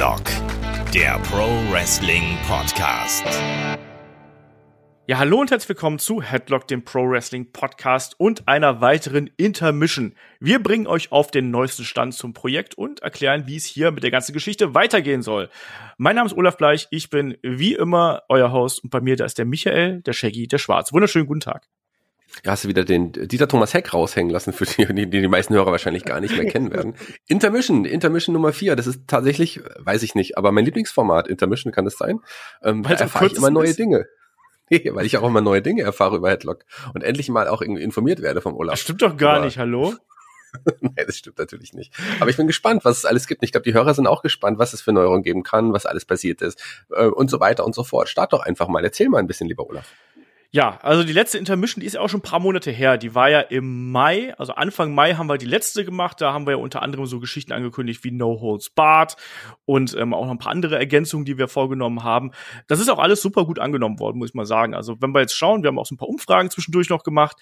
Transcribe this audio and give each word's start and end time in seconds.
Headlock, 0.00 0.24
der 0.94 1.18
Pro 1.24 1.46
Wrestling 1.70 2.38
Podcast. 2.48 3.22
Ja, 5.06 5.18
hallo 5.18 5.40
und 5.40 5.50
herzlich 5.50 5.68
willkommen 5.68 5.98
zu 5.98 6.22
Headlock, 6.22 6.66
dem 6.68 6.86
Pro 6.86 7.06
Wrestling 7.06 7.52
Podcast 7.52 8.18
und 8.18 8.48
einer 8.48 8.80
weiteren 8.80 9.28
Intermission. 9.36 10.14
Wir 10.38 10.62
bringen 10.62 10.86
euch 10.86 11.12
auf 11.12 11.30
den 11.30 11.50
neuesten 11.50 11.84
Stand 11.84 12.14
zum 12.14 12.32
Projekt 12.32 12.76
und 12.76 13.00
erklären, 13.00 13.46
wie 13.46 13.56
es 13.56 13.66
hier 13.66 13.90
mit 13.90 14.02
der 14.02 14.10
ganzen 14.10 14.32
Geschichte 14.32 14.74
weitergehen 14.74 15.20
soll. 15.20 15.50
Mein 15.98 16.16
Name 16.16 16.28
ist 16.28 16.36
Olaf 16.38 16.56
Bleich, 16.56 16.88
ich 16.90 17.10
bin 17.10 17.36
wie 17.42 17.74
immer 17.74 18.22
euer 18.30 18.52
Host 18.52 18.82
und 18.82 18.88
bei 18.88 19.02
mir 19.02 19.16
da 19.16 19.26
ist 19.26 19.36
der 19.36 19.44
Michael, 19.44 20.00
der 20.00 20.14
Shaggy, 20.14 20.48
der 20.48 20.56
Schwarz. 20.56 20.94
Wunderschönen 20.94 21.26
guten 21.26 21.40
Tag. 21.40 21.68
Ja, 22.44 22.52
hast 22.52 22.64
du 22.64 22.68
wieder 22.68 22.84
den 22.84 23.12
Dieter 23.12 23.48
Thomas 23.48 23.74
Heck 23.74 23.92
raushängen 23.92 24.30
lassen, 24.30 24.52
für 24.52 24.64
die, 24.64 24.86
die 24.94 25.20
die 25.20 25.28
meisten 25.28 25.54
Hörer 25.54 25.72
wahrscheinlich 25.72 26.04
gar 26.04 26.20
nicht 26.20 26.36
mehr 26.36 26.46
kennen 26.46 26.72
werden. 26.72 26.94
Intermission, 27.26 27.84
Intermission 27.84 28.32
Nummer 28.32 28.52
vier, 28.52 28.76
das 28.76 28.86
ist 28.86 29.02
tatsächlich, 29.06 29.60
weiß 29.78 30.02
ich 30.02 30.14
nicht, 30.14 30.38
aber 30.38 30.52
mein 30.52 30.64
Lieblingsformat, 30.64 31.28
Intermission 31.28 31.72
kann 31.72 31.86
es 31.86 31.98
sein. 31.98 32.20
Ähm, 32.62 32.82
da 32.82 32.94
erfahre 32.94 33.26
ich 33.26 33.36
immer 33.36 33.50
neue 33.50 33.68
ist. 33.68 33.78
Dinge. 33.78 34.06
weil 34.92 35.06
ich 35.06 35.16
auch 35.16 35.26
immer 35.26 35.40
neue 35.40 35.62
Dinge 35.62 35.82
erfahre 35.82 36.16
über 36.16 36.30
Headlock 36.30 36.64
und 36.94 37.02
endlich 37.02 37.28
mal 37.28 37.48
auch 37.48 37.60
irgendwie 37.60 37.82
informiert 37.82 38.22
werde 38.22 38.40
vom 38.40 38.54
Olaf. 38.54 38.74
Das 38.74 38.80
stimmt 38.80 39.02
doch 39.02 39.16
gar 39.16 39.36
aber, 39.36 39.44
nicht, 39.44 39.58
hallo? 39.58 39.94
Nein, 40.80 41.04
das 41.06 41.16
stimmt 41.16 41.38
natürlich 41.38 41.72
nicht. 41.74 41.92
Aber 42.18 42.30
ich 42.30 42.36
bin 42.36 42.46
gespannt, 42.46 42.84
was 42.84 42.98
es 42.98 43.04
alles 43.04 43.26
gibt. 43.26 43.42
Ich 43.42 43.52
glaube, 43.52 43.64
die 43.64 43.74
Hörer 43.74 43.94
sind 43.94 44.06
auch 44.06 44.22
gespannt, 44.22 44.58
was 44.58 44.72
es 44.72 44.80
für 44.80 44.92
Neuerungen 44.92 45.22
geben 45.22 45.42
kann, 45.42 45.72
was 45.72 45.86
alles 45.86 46.04
passiert 46.04 46.42
ist 46.42 46.60
äh, 46.90 47.06
und 47.06 47.30
so 47.30 47.40
weiter 47.40 47.64
und 47.64 47.74
so 47.74 47.84
fort. 47.84 48.08
Start 48.08 48.32
doch 48.32 48.40
einfach 48.40 48.68
mal. 48.68 48.84
Erzähl 48.84 49.08
mal 49.08 49.18
ein 49.18 49.26
bisschen, 49.26 49.48
lieber 49.48 49.68
Olaf. 49.68 49.92
Ja, 50.52 50.80
also 50.82 51.04
die 51.04 51.12
letzte 51.12 51.38
Intermission, 51.38 51.80
die 51.80 51.86
ist 51.86 51.92
ja 51.92 52.00
auch 52.00 52.08
schon 52.08 52.18
ein 52.18 52.24
paar 52.24 52.40
Monate 52.40 52.72
her. 52.72 52.98
Die 52.98 53.14
war 53.14 53.30
ja 53.30 53.38
im 53.38 53.92
Mai, 53.92 54.34
also 54.36 54.52
Anfang 54.52 54.92
Mai 54.92 55.14
haben 55.14 55.28
wir 55.28 55.38
die 55.38 55.46
letzte 55.46 55.84
gemacht. 55.84 56.20
Da 56.20 56.32
haben 56.32 56.44
wir 56.44 56.52
ja 56.52 56.56
unter 56.56 56.82
anderem 56.82 57.06
so 57.06 57.20
Geschichten 57.20 57.52
angekündigt 57.52 58.02
wie 58.02 58.10
No 58.10 58.40
Holds 58.40 58.70
Barred 58.70 59.14
und 59.64 59.94
ähm, 59.96 60.12
auch 60.12 60.24
noch 60.24 60.32
ein 60.32 60.38
paar 60.38 60.50
andere 60.50 60.76
Ergänzungen, 60.76 61.24
die 61.24 61.38
wir 61.38 61.46
vorgenommen 61.46 62.02
haben. 62.02 62.32
Das 62.66 62.80
ist 62.80 62.88
auch 62.88 62.98
alles 62.98 63.22
super 63.22 63.44
gut 63.44 63.60
angenommen 63.60 64.00
worden, 64.00 64.18
muss 64.18 64.30
ich 64.30 64.34
mal 64.34 64.44
sagen. 64.44 64.74
Also 64.74 65.00
wenn 65.00 65.14
wir 65.14 65.20
jetzt 65.20 65.36
schauen, 65.36 65.62
wir 65.62 65.68
haben 65.68 65.78
auch 65.78 65.86
so 65.86 65.94
ein 65.94 65.98
paar 65.98 66.08
Umfragen 66.08 66.50
zwischendurch 66.50 66.90
noch 66.90 67.04
gemacht 67.04 67.36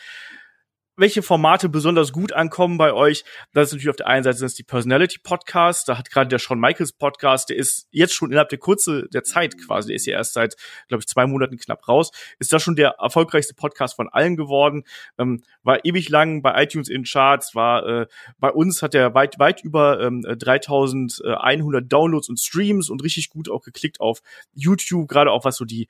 welche 0.99 1.23
Formate 1.23 1.69
besonders 1.69 2.13
gut 2.13 2.33
ankommen 2.33 2.77
bei 2.77 2.93
euch. 2.93 3.25
Das 3.53 3.69
ist 3.69 3.73
natürlich 3.73 3.91
auf 3.91 3.97
der 3.97 4.09
einen 4.09 4.25
Seite 4.25 4.37
sind 4.39 4.59
die 4.59 4.65
Personality 4.65 5.21
Podcasts. 5.23 5.85
Da 5.85 5.97
hat 5.97 6.11
gerade 6.11 6.29
der 6.29 6.39
Shawn 6.41 6.59
Michaels 6.59 6.93
Podcast, 6.93 7.51
der 7.51 7.57
ist 7.57 7.87
jetzt 7.93 8.13
schon 8.13 8.31
innerhalb 8.31 8.49
der 8.49 8.59
Kurze 8.59 9.09
der 9.13 9.23
Zeit 9.23 9.57
quasi, 9.65 9.89
der 9.89 9.97
ist 9.97 10.07
ja 10.07 10.15
erst 10.15 10.35
seit, 10.35 10.57
glaube 10.89 11.01
ich, 11.01 11.07
zwei 11.07 11.27
Monaten 11.27 11.57
knapp 11.57 11.87
raus, 11.87 12.11
ist 12.41 12.53
das 12.53 12.63
schon 12.63 12.75
der 12.75 12.97
erfolgreichste 12.99 13.55
Podcast 13.55 13.95
von 13.95 14.09
allen 14.09 14.37
geworden. 14.37 14.83
Ähm, 15.19 15.43
war 15.63 15.85
ewig 15.85 16.09
lang 16.09 16.43
bei 16.43 16.61
iTunes 16.63 16.89
in 16.89 17.05
Charts, 17.05 17.55
war 17.55 17.87
äh, 17.87 18.07
bei 18.39 18.51
uns 18.51 18.83
hat 18.83 18.95
er 18.95 19.15
weit, 19.15 19.39
weit 19.39 19.63
über 19.63 20.01
ähm, 20.01 20.23
3100 20.23 21.91
Downloads 21.91 22.29
und 22.29 22.41
Streams 22.41 22.91
und 22.91 23.05
richtig 23.05 23.31
gut 23.31 23.49
auch 23.49 23.63
geklickt 23.63 24.01
auf 24.01 24.21
YouTube, 24.53 25.09
gerade 25.09 25.31
auch 25.31 25.45
was 25.45 25.57
so 25.57 25.65
die 25.65 25.87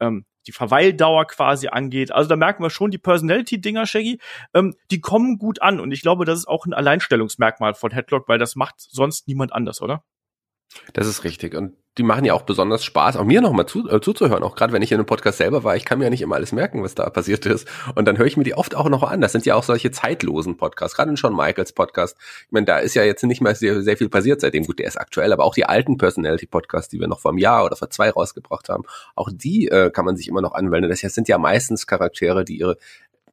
ähm, 0.00 0.24
die 0.46 0.52
Verweildauer 0.52 1.26
quasi 1.26 1.68
angeht. 1.68 2.12
Also 2.12 2.28
da 2.28 2.36
merken 2.36 2.62
wir 2.62 2.70
schon, 2.70 2.90
die 2.90 2.98
Personality-Dinger, 2.98 3.86
Shaggy, 3.86 4.20
ähm, 4.54 4.74
die 4.90 5.00
kommen 5.00 5.38
gut 5.38 5.62
an. 5.62 5.80
Und 5.80 5.92
ich 5.92 6.02
glaube, 6.02 6.24
das 6.24 6.38
ist 6.38 6.48
auch 6.48 6.66
ein 6.66 6.72
Alleinstellungsmerkmal 6.72 7.74
von 7.74 7.90
Headlock, 7.90 8.28
weil 8.28 8.38
das 8.38 8.56
macht 8.56 8.76
sonst 8.78 9.28
niemand 9.28 9.52
anders, 9.52 9.82
oder? 9.82 10.04
Das 10.92 11.06
ist 11.06 11.24
richtig. 11.24 11.54
Und 11.54 11.76
die 11.98 12.02
machen 12.04 12.24
ja 12.24 12.34
auch 12.34 12.42
besonders 12.42 12.84
Spaß, 12.84 13.16
auch 13.16 13.24
mir 13.24 13.40
nochmal 13.40 13.66
zu, 13.66 13.88
äh, 13.88 14.00
zuzuhören, 14.00 14.44
auch 14.44 14.54
gerade 14.54 14.72
wenn 14.72 14.82
ich 14.82 14.92
in 14.92 14.98
einem 14.98 15.06
Podcast 15.06 15.38
selber 15.38 15.64
war. 15.64 15.74
Ich 15.74 15.84
kann 15.84 15.98
mir 15.98 16.04
ja 16.04 16.10
nicht 16.10 16.22
immer 16.22 16.36
alles 16.36 16.52
merken, 16.52 16.82
was 16.82 16.94
da 16.94 17.10
passiert 17.10 17.46
ist. 17.46 17.66
Und 17.96 18.06
dann 18.06 18.16
höre 18.16 18.26
ich 18.26 18.36
mir 18.36 18.44
die 18.44 18.54
oft 18.54 18.76
auch 18.76 18.88
noch 18.88 19.02
an. 19.02 19.20
Das 19.20 19.32
sind 19.32 19.44
ja 19.44 19.56
auch 19.56 19.64
solche 19.64 19.90
zeitlosen 19.90 20.56
Podcasts, 20.56 20.96
gerade 20.96 21.10
in 21.10 21.16
Shawn 21.16 21.34
Michaels 21.34 21.72
Podcast. 21.72 22.16
Ich 22.46 22.52
meine, 22.52 22.66
da 22.66 22.78
ist 22.78 22.94
ja 22.94 23.02
jetzt 23.02 23.24
nicht 23.24 23.40
mehr 23.40 23.54
sehr, 23.56 23.82
sehr 23.82 23.96
viel 23.96 24.08
passiert 24.08 24.40
seitdem. 24.40 24.64
Gut, 24.66 24.78
der 24.78 24.86
ist 24.86 25.00
aktuell, 25.00 25.32
aber 25.32 25.44
auch 25.44 25.54
die 25.54 25.64
alten 25.64 25.98
Personality-Podcasts, 25.98 26.90
die 26.90 27.00
wir 27.00 27.08
noch 27.08 27.20
vor 27.20 27.32
einem 27.32 27.38
Jahr 27.38 27.64
oder 27.64 27.74
vor 27.74 27.90
zwei 27.90 28.10
rausgebracht 28.10 28.68
haben, 28.68 28.84
auch 29.16 29.30
die 29.32 29.66
äh, 29.68 29.90
kann 29.90 30.04
man 30.04 30.16
sich 30.16 30.28
immer 30.28 30.42
noch 30.42 30.52
anwenden. 30.52 30.88
Das 30.88 31.00
sind 31.00 31.28
ja 31.28 31.38
meistens 31.38 31.88
Charaktere, 31.88 32.44
die 32.44 32.58
ihre 32.58 32.76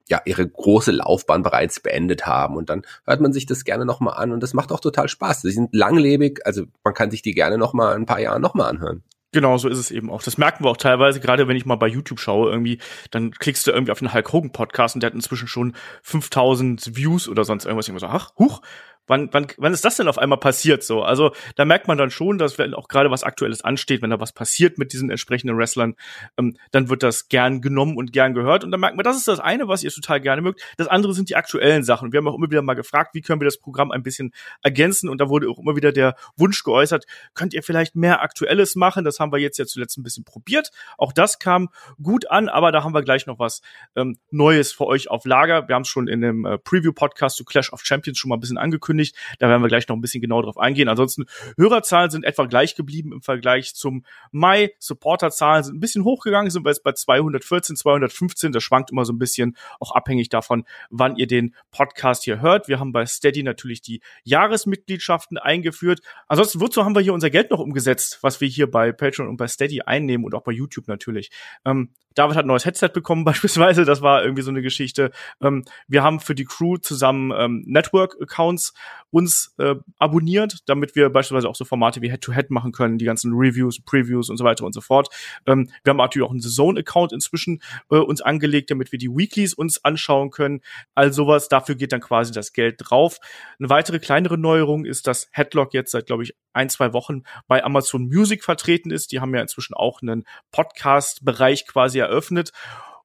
ja 0.10 0.22
ihre 0.26 0.48
große 0.48 0.92
Laufbahn 0.92 1.44
bereits 1.44 1.80
beendet 1.80 2.26
haben 2.26 2.56
und 2.56 2.70
dann 2.70 2.84
hört 3.06 3.22
man 3.22 3.34
sich 3.34 3.46
das 3.46 3.64
gerne 3.64 3.86
nochmal 3.86 4.18
an 4.18 4.32
und 4.32 4.42
das 4.42 4.54
macht 4.54 4.72
auch 4.72 4.80
total 4.80 5.10
Spaß. 5.10 5.42
Sie 5.42 5.52
sind 5.52 5.74
langlebig, 5.74 6.46
also 6.46 6.64
man 6.84 6.94
kann 6.94 7.12
sich 7.12 7.22
die 7.22 7.34
gerne 7.34 7.58
nochmal 7.58 7.96
ein 7.96 8.06
paar 8.06 8.20
Jahre 8.20 8.40
nochmal 8.40 8.70
anhören. 8.70 9.04
Genau, 9.34 9.58
so 9.58 9.68
ist 9.68 9.78
es 9.78 9.92
eben 9.92 10.10
auch. 10.10 10.24
Das 10.24 10.38
merken 10.38 10.64
wir 10.64 10.70
auch 10.70 10.78
teilweise, 10.78 11.20
gerade 11.20 11.48
wenn 11.48 11.58
ich 11.58 11.66
mal 11.66 11.76
bei 11.76 11.88
YouTube 11.88 12.20
schaue, 12.20 12.50
irgendwie, 12.50 12.80
dann 13.12 13.32
klickst 13.32 13.68
du 13.68 13.72
irgendwie 13.72 13.92
auf 13.92 14.00
den 14.00 14.14
Hulk 14.14 14.32
Hogan 14.32 14.52
Podcast 14.52 14.96
und 14.96 15.04
der 15.04 15.10
hat 15.10 15.16
inzwischen 15.16 15.50
schon 15.50 15.76
5000 16.02 16.96
Views 16.96 17.28
oder 17.28 17.44
sonst 17.44 17.66
irgendwas. 17.66 17.86
Ich 17.86 17.90
immer 17.90 18.00
so, 18.00 18.08
ach, 18.08 18.32
huch, 18.40 18.62
wann, 19.08 19.30
wann, 19.32 19.48
wann 19.58 19.74
ist 19.74 19.84
das 19.84 19.98
denn 19.98 20.08
auf 20.08 20.18
einmal 20.18 20.40
passiert 20.40 20.84
so? 20.84 21.02
Also 21.02 21.32
da 21.56 21.66
merkt 21.66 21.88
man 21.88 21.98
dann 21.98 22.12
schon, 22.12 22.38
dass 22.38 22.58
wenn 22.58 22.74
auch 22.74 22.88
gerade 22.88 23.10
was 23.10 23.24
Aktuelles 23.24 23.64
ansteht, 23.64 24.02
wenn 24.02 24.10
da 24.10 24.20
was 24.20 24.34
passiert 24.34 24.78
mit 24.78 24.94
diesen 24.94 25.10
entsprechenden 25.10 25.58
Wrestlern, 25.58 25.96
ähm, 26.38 26.58
dann 26.72 26.90
wird 26.90 27.04
das 27.04 27.30
gern 27.30 27.62
genommen 27.62 27.98
und 27.98 28.14
gern 28.14 28.34
gehört. 28.34 28.64
Und 28.64 28.72
dann 28.72 28.80
merkt 28.80 28.96
man, 28.96 29.04
das 29.04 29.18
ist 29.18 29.28
das 29.28 29.40
eine, 29.40 29.68
was 29.68 29.84
ihr 29.84 29.92
total 29.92 30.22
gerne 30.22 30.42
mögt. 30.42 30.62
Das 30.78 30.88
andere 30.88 31.14
sind 31.14 31.30
die 31.30 31.36
aktuellen 31.36 31.84
Sachen. 31.84 32.12
Wir 32.12 32.20
haben 32.20 32.28
auch 32.28 32.36
immer 32.36 32.52
wieder 32.52 32.62
mal 32.62 32.76
gefragt, 32.76 33.16
wie 33.16 33.22
können 33.22 33.42
wir 33.42 33.46
das 33.46 33.58
Programm 33.58 33.92
ein 33.92 34.04
bisschen 34.04 34.34
ergänzen? 34.62 35.10
Und 35.10 35.20
da 35.20 35.30
wurde 35.30 35.50
auch 35.50 35.60
immer 35.60 35.76
wieder 35.76 35.92
der 35.92 36.16
Wunsch 36.36 36.64
geäußert, 36.64 37.06
könnt 37.34 37.54
ihr 37.54 37.64
vielleicht 37.64 37.96
mehr 37.96 38.22
Aktuelles 38.22 38.76
machen? 38.76 39.06
Das 39.06 39.20
haben 39.20 39.32
wir 39.32 39.40
jetzt 39.40 39.58
ja 39.58 39.66
zuletzt 39.66 39.98
ein 39.98 40.04
bisschen 40.04 40.26
probiert. 40.26 40.72
Auch 40.98 41.14
das 41.14 41.40
kam 41.40 41.70
gut 42.02 42.30
an, 42.30 42.50
aber 42.50 42.72
da 42.72 42.84
haben 42.84 42.94
wir 42.94 43.04
gleich 43.04 43.26
noch 43.26 43.40
was 43.40 43.62
ähm, 43.96 44.18
Neues 44.32 44.74
für 44.74 44.86
euch 44.86 45.10
auf 45.10 45.26
Lager. 45.26 45.68
Wir 45.68 45.76
haben 45.76 45.84
es 45.84 45.88
schon 45.88 46.08
in 46.08 46.22
dem 46.22 46.46
äh, 46.46 46.58
Preview-Podcast 46.58 47.38
zu 47.38 47.46
Clash 47.46 47.72
of 47.72 47.82
Champions 47.84 48.18
schon 48.18 48.30
mal 48.30 48.36
ein 48.36 48.40
bisschen 48.40 48.58
angekündigt 48.58 48.97
angekündigt. 48.98 49.16
Da 49.40 49.50
werden 49.50 49.62
wir 49.62 49.68
gleich 49.68 49.88
noch 49.88 49.96
ein 49.96 50.02
bisschen 50.02 50.22
genauer 50.22 50.44
drauf 50.44 50.58
eingehen. 50.58 50.90
Ansonsten, 50.90 51.26
Hörerzahlen 51.58 52.10
sind 52.10 52.26
etwa 52.26 52.46
gleich 52.46 52.76
geblieben 52.76 53.12
im 53.14 53.22
Vergleich 53.22 53.76
zum 53.76 54.04
Mai. 54.32 54.72
Supporterzahlen 54.80 55.64
sind 55.64 55.78
ein 55.78 55.80
bisschen 55.80 56.04
hochgegangen, 56.04 56.50
sind 56.50 56.66
wir 56.66 56.70
jetzt 56.70 56.84
bei 56.84 56.92
214, 56.92 57.76
215. 57.76 58.52
Das 58.52 58.64
schwankt 58.64 58.92
immer 58.92 59.06
so 59.06 59.14
ein 59.14 59.20
bisschen, 59.20 59.56
auch 59.80 59.92
abhängig 59.92 60.30
davon, 60.30 60.66
wann 60.90 61.16
ihr 61.16 61.28
den 61.28 61.56
Podcast 61.72 62.24
hier 62.24 62.42
hört. 62.42 62.68
Wir 62.68 62.80
haben 62.80 62.92
bei 62.92 63.06
Steady 63.06 63.44
natürlich 63.44 63.82
die 63.82 64.02
Jahresmitgliedschaften 64.24 65.38
eingeführt. 65.38 66.02
Ansonsten, 66.28 66.62
wozu 66.62 66.84
haben 66.84 66.96
wir 66.96 67.02
hier 67.02 67.14
unser 67.14 67.30
Geld 67.30 67.52
noch 67.52 67.60
umgesetzt, 67.60 68.20
was 68.22 68.42
wir 68.42 68.48
hier 68.48 68.70
bei 68.70 68.92
Patreon 68.92 69.28
und 69.28 69.38
bei 69.38 69.48
Steady 69.48 69.82
einnehmen 69.82 70.26
und 70.26 70.34
auch 70.34 70.44
bei 70.44 70.52
YouTube 70.52 70.88
natürlich? 70.88 71.32
Ähm, 71.66 71.90
David 72.18 72.36
hat 72.36 72.46
ein 72.46 72.48
neues 72.48 72.66
Headset 72.66 72.90
bekommen 72.90 73.24
beispielsweise, 73.26 73.86
das 73.86 74.02
war 74.02 74.24
irgendwie 74.24 74.42
so 74.42 74.52
eine 74.52 74.62
Geschichte. 74.62 75.12
Ähm, 75.42 75.66
wir 75.88 76.04
haben 76.04 76.20
für 76.20 76.36
die 76.36 76.46
Crew 76.46 76.78
zusammen 76.78 77.32
ähm, 77.38 77.64
Network-Accounts 77.68 78.74
uns 79.12 79.54
äh, 79.58 79.76
abonniert, 80.00 80.60
damit 80.66 80.96
wir 80.96 81.10
beispielsweise 81.10 81.50
auch 81.50 81.56
so 81.56 81.66
Formate 81.66 82.02
wie 82.02 82.10
Head-to-Head 82.10 82.48
-Head 82.48 82.54
machen 82.54 82.72
können, 82.72 82.98
die 82.98 83.06
ganzen 83.06 83.34
Reviews, 83.34 83.80
Previews 83.82 84.30
und 84.30 84.38
so 84.38 84.44
weiter 84.44 84.66
und 84.66 84.74
so 84.74 84.82
fort. 84.82 85.10
Ähm, 85.46 85.70
wir 85.84 85.92
haben 85.92 85.98
natürlich 85.98 86.28
auch 86.28 86.32
einen 86.32 86.42
Zone-Account 86.42 87.14
inzwischen 87.14 87.62
äh, 87.90 87.98
uns 87.98 88.22
angelegt, 88.22 88.70
damit 88.72 88.92
wir 88.92 89.00
die 89.00 89.10
Weeklies 89.10 89.54
uns 89.54 89.84
anschauen 89.84 90.30
können. 90.30 90.62
All 90.96 91.14
sowas, 91.14 91.48
dafür 91.48 91.76
geht 91.76 91.92
dann 91.92 92.02
quasi 92.02 92.34
das 92.34 92.54
Geld 92.54 92.76
drauf. 92.80 93.20
Eine 93.60 93.70
weitere 93.70 94.00
kleinere 94.00 94.38
Neuerung 94.38 94.86
ist, 94.86 95.08
dass 95.08 95.30
Headlock 95.32 95.74
jetzt 95.74 95.92
seit, 95.92 96.06
glaube 96.06 96.24
ich, 96.24 96.36
ein, 96.54 96.70
zwei 96.70 96.94
Wochen 96.94 97.24
bei 97.48 97.64
Amazon 97.64 98.08
Music 98.08 98.44
vertreten 98.44 98.92
ist. 98.92 99.12
Die 99.12 99.20
haben 99.20 99.34
ja 99.34 99.42
inzwischen 99.42 99.74
auch 99.74 100.02
einen 100.02 100.26
Podcast-Bereich 100.52 101.68
quasi 101.68 102.00
eröffnet. 102.00 102.52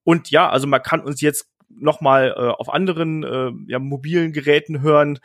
Und 0.05 0.31
ja, 0.31 0.51
also 0.51 0.67
man 0.67 0.83
kann 0.83 1.01
uns 1.01 1.21
jetzt 1.21 1.49
noch 1.79 2.01
mal 2.01 2.35
äh, 2.37 2.41
auf 2.41 2.73
anderen 2.73 3.23
äh, 3.23 3.53
ja, 3.67 3.79
mobilen 3.79 4.33
Geräten 4.33 4.81
hören. 4.81 5.19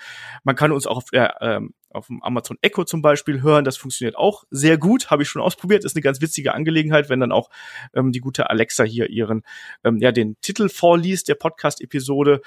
Man 0.43 0.55
kann 0.55 0.71
uns 0.71 0.87
auch 0.87 0.97
auf, 0.97 1.05
äh, 1.11 1.59
auf 1.89 2.07
dem 2.07 2.21
Amazon 2.23 2.57
Echo 2.61 2.83
zum 2.83 3.01
Beispiel 3.01 3.41
hören. 3.41 3.65
Das 3.65 3.77
funktioniert 3.77 4.15
auch 4.15 4.43
sehr 4.49 4.77
gut. 4.77 5.09
Habe 5.09 5.23
ich 5.23 5.29
schon 5.29 5.41
ausprobiert. 5.41 5.85
Ist 5.85 5.95
eine 5.95 6.03
ganz 6.03 6.21
witzige 6.21 6.53
Angelegenheit, 6.53 7.09
wenn 7.09 7.19
dann 7.19 7.31
auch 7.31 7.49
ähm, 7.93 8.11
die 8.11 8.19
gute 8.19 8.49
Alexa 8.49 8.83
hier 8.83 9.09
ihren 9.09 9.43
ähm, 9.83 9.97
ja 9.97 10.11
den 10.11 10.37
Titel 10.41 10.69
vorliest 10.69 11.27
der 11.27 11.35
Podcast-Episode. 11.35 12.41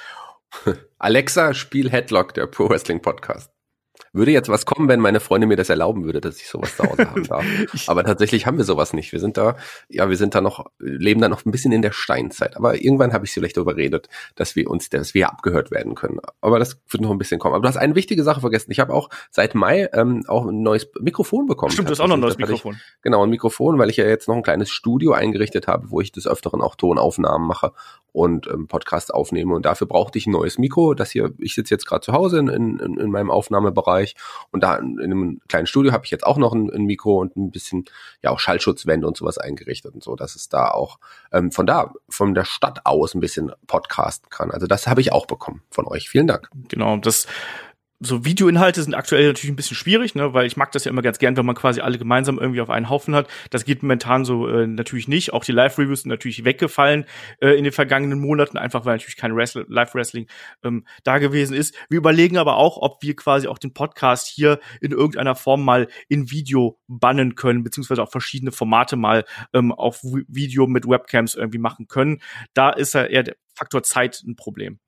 Alexa, 0.98 1.54
spiel 1.54 1.90
Headlock, 1.90 2.34
der 2.34 2.46
Pro 2.46 2.68
Wrestling 2.68 3.02
Podcast. 3.02 3.50
Würde 4.12 4.32
jetzt 4.32 4.48
was 4.48 4.66
kommen, 4.66 4.88
wenn 4.88 5.00
meine 5.00 5.20
Freundin 5.20 5.48
mir 5.48 5.56
das 5.56 5.68
erlauben 5.68 6.04
würde, 6.04 6.20
dass 6.20 6.36
ich 6.40 6.48
sowas 6.48 6.76
zu 6.76 6.84
Hause 6.84 7.08
haben 7.10 7.24
darf. 7.24 7.44
Aber 7.86 8.04
tatsächlich 8.04 8.46
haben 8.46 8.58
wir 8.58 8.64
sowas 8.64 8.92
nicht. 8.92 9.12
Wir 9.12 9.20
sind 9.20 9.36
da, 9.36 9.56
ja, 9.88 10.08
wir 10.08 10.16
sind 10.16 10.34
da 10.34 10.40
noch, 10.40 10.66
leben 10.78 11.20
da 11.20 11.28
noch 11.28 11.44
ein 11.44 11.50
bisschen 11.50 11.72
in 11.72 11.82
der 11.82 11.92
Steinzeit. 11.92 12.56
Aber 12.56 12.82
irgendwann 12.82 13.12
habe 13.12 13.24
ich 13.24 13.32
sie 13.32 13.40
vielleicht 13.40 13.56
überredet, 13.56 14.08
dass 14.34 14.56
wir 14.56 14.68
uns, 14.70 14.88
dass 14.88 15.14
wir 15.14 15.28
abgehört 15.28 15.70
werden 15.70 15.94
können. 15.94 16.18
Aber 16.40 16.58
das 16.58 16.80
wird 16.88 17.02
noch 17.02 17.10
ein 17.10 17.18
bisschen 17.18 17.38
kommen. 17.38 17.54
Aber 17.54 17.62
du 17.62 17.68
hast 17.68 17.76
eine 17.76 17.94
wichtige 17.94 18.24
Sache 18.24 18.40
vergessen. 18.40 18.72
Ich 18.72 18.80
habe 18.80 18.92
auch 18.92 19.10
seit 19.30 19.54
Mai 19.54 19.88
ähm, 19.92 20.24
auch 20.26 20.46
ein 20.46 20.62
neues 20.62 20.90
Mikrofon 21.00 21.46
bekommen. 21.46 21.72
Stimmt, 21.72 21.88
du 21.88 21.92
hast 21.92 22.00
auch 22.00 22.08
noch 22.08 22.16
ein 22.16 22.20
neues 22.20 22.38
Mikrofon. 22.38 22.74
Ich, 22.74 23.02
genau, 23.02 23.22
ein 23.22 23.30
Mikrofon, 23.30 23.78
weil 23.78 23.90
ich 23.90 23.96
ja 23.96 24.06
jetzt 24.06 24.28
noch 24.28 24.36
ein 24.36 24.42
kleines 24.42 24.70
Studio 24.70 25.12
eingerichtet 25.12 25.68
habe, 25.68 25.90
wo 25.90 26.00
ich 26.00 26.10
des 26.10 26.26
Öfteren 26.26 26.60
auch 26.62 26.74
Tonaufnahmen 26.74 27.46
mache 27.46 27.72
und 28.12 28.48
ähm, 28.48 28.66
Podcast 28.66 29.14
aufnehme. 29.14 29.54
Und 29.54 29.66
dafür 29.66 29.86
brauchte 29.86 30.18
ich 30.18 30.26
ein 30.26 30.32
neues 30.32 30.58
Mikro. 30.58 30.94
Das 30.94 31.10
hier, 31.10 31.32
ich 31.38 31.54
sitze 31.54 31.74
jetzt 31.74 31.86
gerade 31.86 32.00
zu 32.00 32.12
Hause 32.12 32.38
in, 32.38 32.48
in, 32.48 32.96
in 32.96 33.10
meinem 33.10 33.30
Aufnahmebereich 33.30 33.89
und 34.50 34.62
da 34.62 34.76
in, 34.76 34.98
in 34.98 35.12
einem 35.12 35.40
kleinen 35.48 35.66
Studio 35.66 35.92
habe 35.92 36.04
ich 36.04 36.10
jetzt 36.10 36.26
auch 36.26 36.38
noch 36.38 36.52
ein, 36.52 36.70
ein, 36.70 36.84
Mikro 36.84 37.18
und 37.18 37.36
ein 37.36 37.50
bisschen 37.50 37.84
ja 38.22 38.30
auch 38.30 38.38
Schallschutzwände 38.38 39.06
und 39.06 39.16
sowas 39.16 39.38
eingerichtet 39.38 39.94
und 39.94 40.02
so, 40.02 40.16
dass 40.16 40.34
es 40.34 40.48
da 40.48 40.68
auch 40.70 40.98
ähm, 41.32 41.52
von 41.52 41.66
da, 41.66 41.92
von 42.08 42.34
der 42.34 42.44
Stadt 42.44 42.80
aus 42.84 43.14
ein 43.14 43.20
bisschen 43.20 43.52
podcasten 43.66 44.30
kann. 44.30 44.50
Also 44.50 44.66
das 44.66 44.86
habe 44.86 45.00
ich 45.00 45.12
auch 45.12 45.26
bekommen 45.26 45.62
von 45.70 45.86
euch. 45.86 46.08
Vielen 46.08 46.26
Dank. 46.26 46.48
Genau, 46.68 46.96
das 46.96 47.26
so 48.02 48.24
Videoinhalte 48.24 48.82
sind 48.82 48.94
aktuell 48.94 49.26
natürlich 49.28 49.52
ein 49.52 49.56
bisschen 49.56 49.76
schwierig, 49.76 50.14
ne, 50.14 50.32
weil 50.32 50.46
ich 50.46 50.56
mag 50.56 50.72
das 50.72 50.84
ja 50.84 50.90
immer 50.90 51.02
ganz 51.02 51.18
gern, 51.18 51.36
wenn 51.36 51.44
man 51.44 51.54
quasi 51.54 51.82
alle 51.82 51.98
gemeinsam 51.98 52.38
irgendwie 52.38 52.62
auf 52.62 52.70
einen 52.70 52.88
Haufen 52.88 53.14
hat. 53.14 53.28
Das 53.50 53.66
geht 53.66 53.82
momentan 53.82 54.24
so 54.24 54.48
äh, 54.48 54.66
natürlich 54.66 55.06
nicht. 55.06 55.34
Auch 55.34 55.44
die 55.44 55.52
Live-Reviews 55.52 56.02
sind 56.02 56.08
natürlich 56.08 56.44
weggefallen 56.44 57.04
äh, 57.40 57.50
in 57.50 57.64
den 57.64 57.74
vergangenen 57.74 58.18
Monaten, 58.18 58.56
einfach 58.56 58.86
weil 58.86 58.94
natürlich 58.94 59.18
kein 59.18 59.36
Live-Wrestling 59.36 60.28
ähm, 60.64 60.86
da 61.04 61.18
gewesen 61.18 61.54
ist. 61.54 61.74
Wir 61.90 61.98
überlegen 61.98 62.38
aber 62.38 62.56
auch, 62.56 62.78
ob 62.78 63.02
wir 63.02 63.14
quasi 63.14 63.48
auch 63.48 63.58
den 63.58 63.74
Podcast 63.74 64.28
hier 64.28 64.60
in 64.80 64.92
irgendeiner 64.92 65.34
Form 65.34 65.62
mal 65.62 65.86
in 66.08 66.30
Video 66.30 66.80
bannen 66.88 67.34
können, 67.34 67.62
beziehungsweise 67.62 68.02
auch 68.02 68.10
verschiedene 68.10 68.50
Formate 68.50 68.96
mal 68.96 69.26
ähm, 69.52 69.72
auf 69.72 70.00
Video 70.02 70.66
mit 70.66 70.88
Webcams 70.88 71.34
irgendwie 71.34 71.58
machen 71.58 71.86
können. 71.86 72.22
Da 72.54 72.70
ist 72.70 72.94
ja 72.94 73.04
eher 73.04 73.24
der 73.24 73.36
Faktor 73.54 73.82
Zeit 73.82 74.22
ein 74.26 74.36
Problem. 74.36 74.80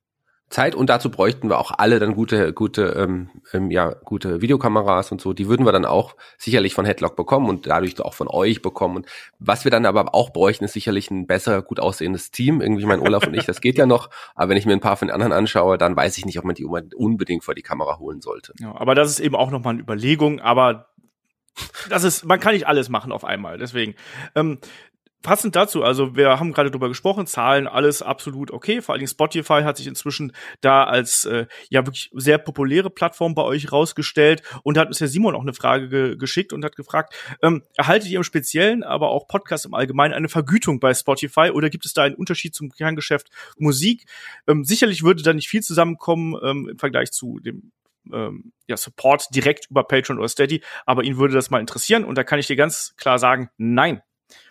Zeit 0.52 0.74
und 0.74 0.90
dazu 0.90 1.10
bräuchten 1.10 1.48
wir 1.48 1.58
auch 1.58 1.72
alle 1.76 1.98
dann 1.98 2.14
gute, 2.14 2.52
gute, 2.52 2.94
ähm, 2.98 3.30
ähm, 3.52 3.70
ja, 3.70 3.94
gute 4.04 4.40
Videokameras 4.40 5.10
und 5.10 5.20
so. 5.20 5.32
Die 5.32 5.48
würden 5.48 5.66
wir 5.66 5.72
dann 5.72 5.84
auch 5.84 6.14
sicherlich 6.38 6.74
von 6.74 6.84
Headlock 6.84 7.16
bekommen 7.16 7.48
und 7.48 7.66
dadurch 7.66 8.00
auch 8.00 8.14
von 8.14 8.28
euch 8.28 8.62
bekommen. 8.62 8.96
Und 8.96 9.06
was 9.38 9.64
wir 9.64 9.70
dann 9.70 9.86
aber 9.86 10.14
auch 10.14 10.30
bräuchten, 10.30 10.64
ist 10.64 10.74
sicherlich 10.74 11.10
ein 11.10 11.26
besser, 11.26 11.62
gut 11.62 11.80
aussehendes 11.80 12.30
Team. 12.30 12.60
Irgendwie 12.60 12.86
mein 12.86 13.00
Olaf 13.00 13.26
und 13.26 13.34
ich, 13.34 13.46
das 13.46 13.60
geht 13.60 13.78
ja 13.78 13.86
noch. 13.86 14.10
Aber 14.34 14.50
wenn 14.50 14.56
ich 14.56 14.66
mir 14.66 14.74
ein 14.74 14.80
paar 14.80 14.96
von 14.96 15.08
den 15.08 15.14
anderen 15.14 15.32
anschaue, 15.32 15.78
dann 15.78 15.96
weiß 15.96 16.18
ich 16.18 16.26
nicht, 16.26 16.38
ob 16.38 16.44
man 16.44 16.54
die 16.54 16.64
unbedingt 16.64 17.44
vor 17.44 17.54
die 17.54 17.62
Kamera 17.62 17.98
holen 17.98 18.20
sollte. 18.20 18.52
Ja, 18.60 18.74
aber 18.76 18.94
das 18.94 19.10
ist 19.10 19.20
eben 19.20 19.34
auch 19.34 19.50
nochmal 19.50 19.72
eine 19.74 19.82
Überlegung. 19.82 20.40
Aber 20.40 20.88
das 21.88 22.04
ist, 22.04 22.24
man 22.24 22.40
kann 22.40 22.52
nicht 22.52 22.66
alles 22.66 22.88
machen 22.88 23.10
auf 23.10 23.24
einmal. 23.24 23.58
Deswegen. 23.58 23.94
Ähm, 24.34 24.58
passend 25.22 25.56
dazu, 25.56 25.82
also 25.82 26.16
wir 26.16 26.38
haben 26.38 26.52
gerade 26.52 26.70
drüber 26.70 26.88
gesprochen, 26.88 27.26
Zahlen, 27.26 27.66
alles 27.66 28.02
absolut 28.02 28.50
okay. 28.50 28.82
Vor 28.82 28.92
allen 28.92 29.00
Dingen 29.00 29.08
Spotify 29.08 29.62
hat 29.62 29.76
sich 29.76 29.86
inzwischen 29.86 30.32
da 30.60 30.84
als 30.84 31.24
äh, 31.24 31.46
ja 31.70 31.86
wirklich 31.86 32.10
sehr 32.12 32.38
populäre 32.38 32.90
Plattform 32.90 33.34
bei 33.34 33.42
euch 33.42 33.72
rausgestellt 33.72 34.42
und 34.62 34.78
hat 34.78 34.88
uns 34.88 35.00
Herr 35.00 35.08
Simon 35.08 35.34
auch 35.34 35.42
eine 35.42 35.54
Frage 35.54 35.88
ge 35.88 36.16
geschickt 36.16 36.52
und 36.52 36.64
hat 36.64 36.76
gefragt, 36.76 37.14
ähm, 37.42 37.62
erhaltet 37.76 38.10
ihr 38.10 38.18
im 38.18 38.24
Speziellen, 38.24 38.82
aber 38.82 39.10
auch 39.10 39.28
Podcast 39.28 39.64
im 39.64 39.74
Allgemeinen 39.74 40.14
eine 40.14 40.28
Vergütung 40.28 40.80
bei 40.80 40.92
Spotify 40.94 41.50
oder 41.52 41.70
gibt 41.70 41.86
es 41.86 41.94
da 41.94 42.02
einen 42.02 42.14
Unterschied 42.14 42.54
zum 42.54 42.70
Kerngeschäft 42.70 43.30
Musik? 43.58 44.06
Ähm, 44.46 44.64
sicherlich 44.64 45.02
würde 45.02 45.22
da 45.22 45.32
nicht 45.32 45.48
viel 45.48 45.62
zusammenkommen 45.62 46.36
ähm, 46.42 46.68
im 46.70 46.78
Vergleich 46.78 47.12
zu 47.12 47.38
dem 47.38 47.72
ähm, 48.12 48.52
ja, 48.66 48.76
Support 48.76 49.34
direkt 49.34 49.70
über 49.70 49.84
Patreon 49.84 50.18
oder 50.18 50.28
Steady, 50.28 50.62
aber 50.86 51.04
ihn 51.04 51.18
würde 51.18 51.34
das 51.34 51.50
mal 51.50 51.60
interessieren 51.60 52.04
und 52.04 52.16
da 52.16 52.24
kann 52.24 52.38
ich 52.38 52.46
dir 52.46 52.56
ganz 52.56 52.94
klar 52.96 53.18
sagen, 53.18 53.50
nein, 53.56 54.02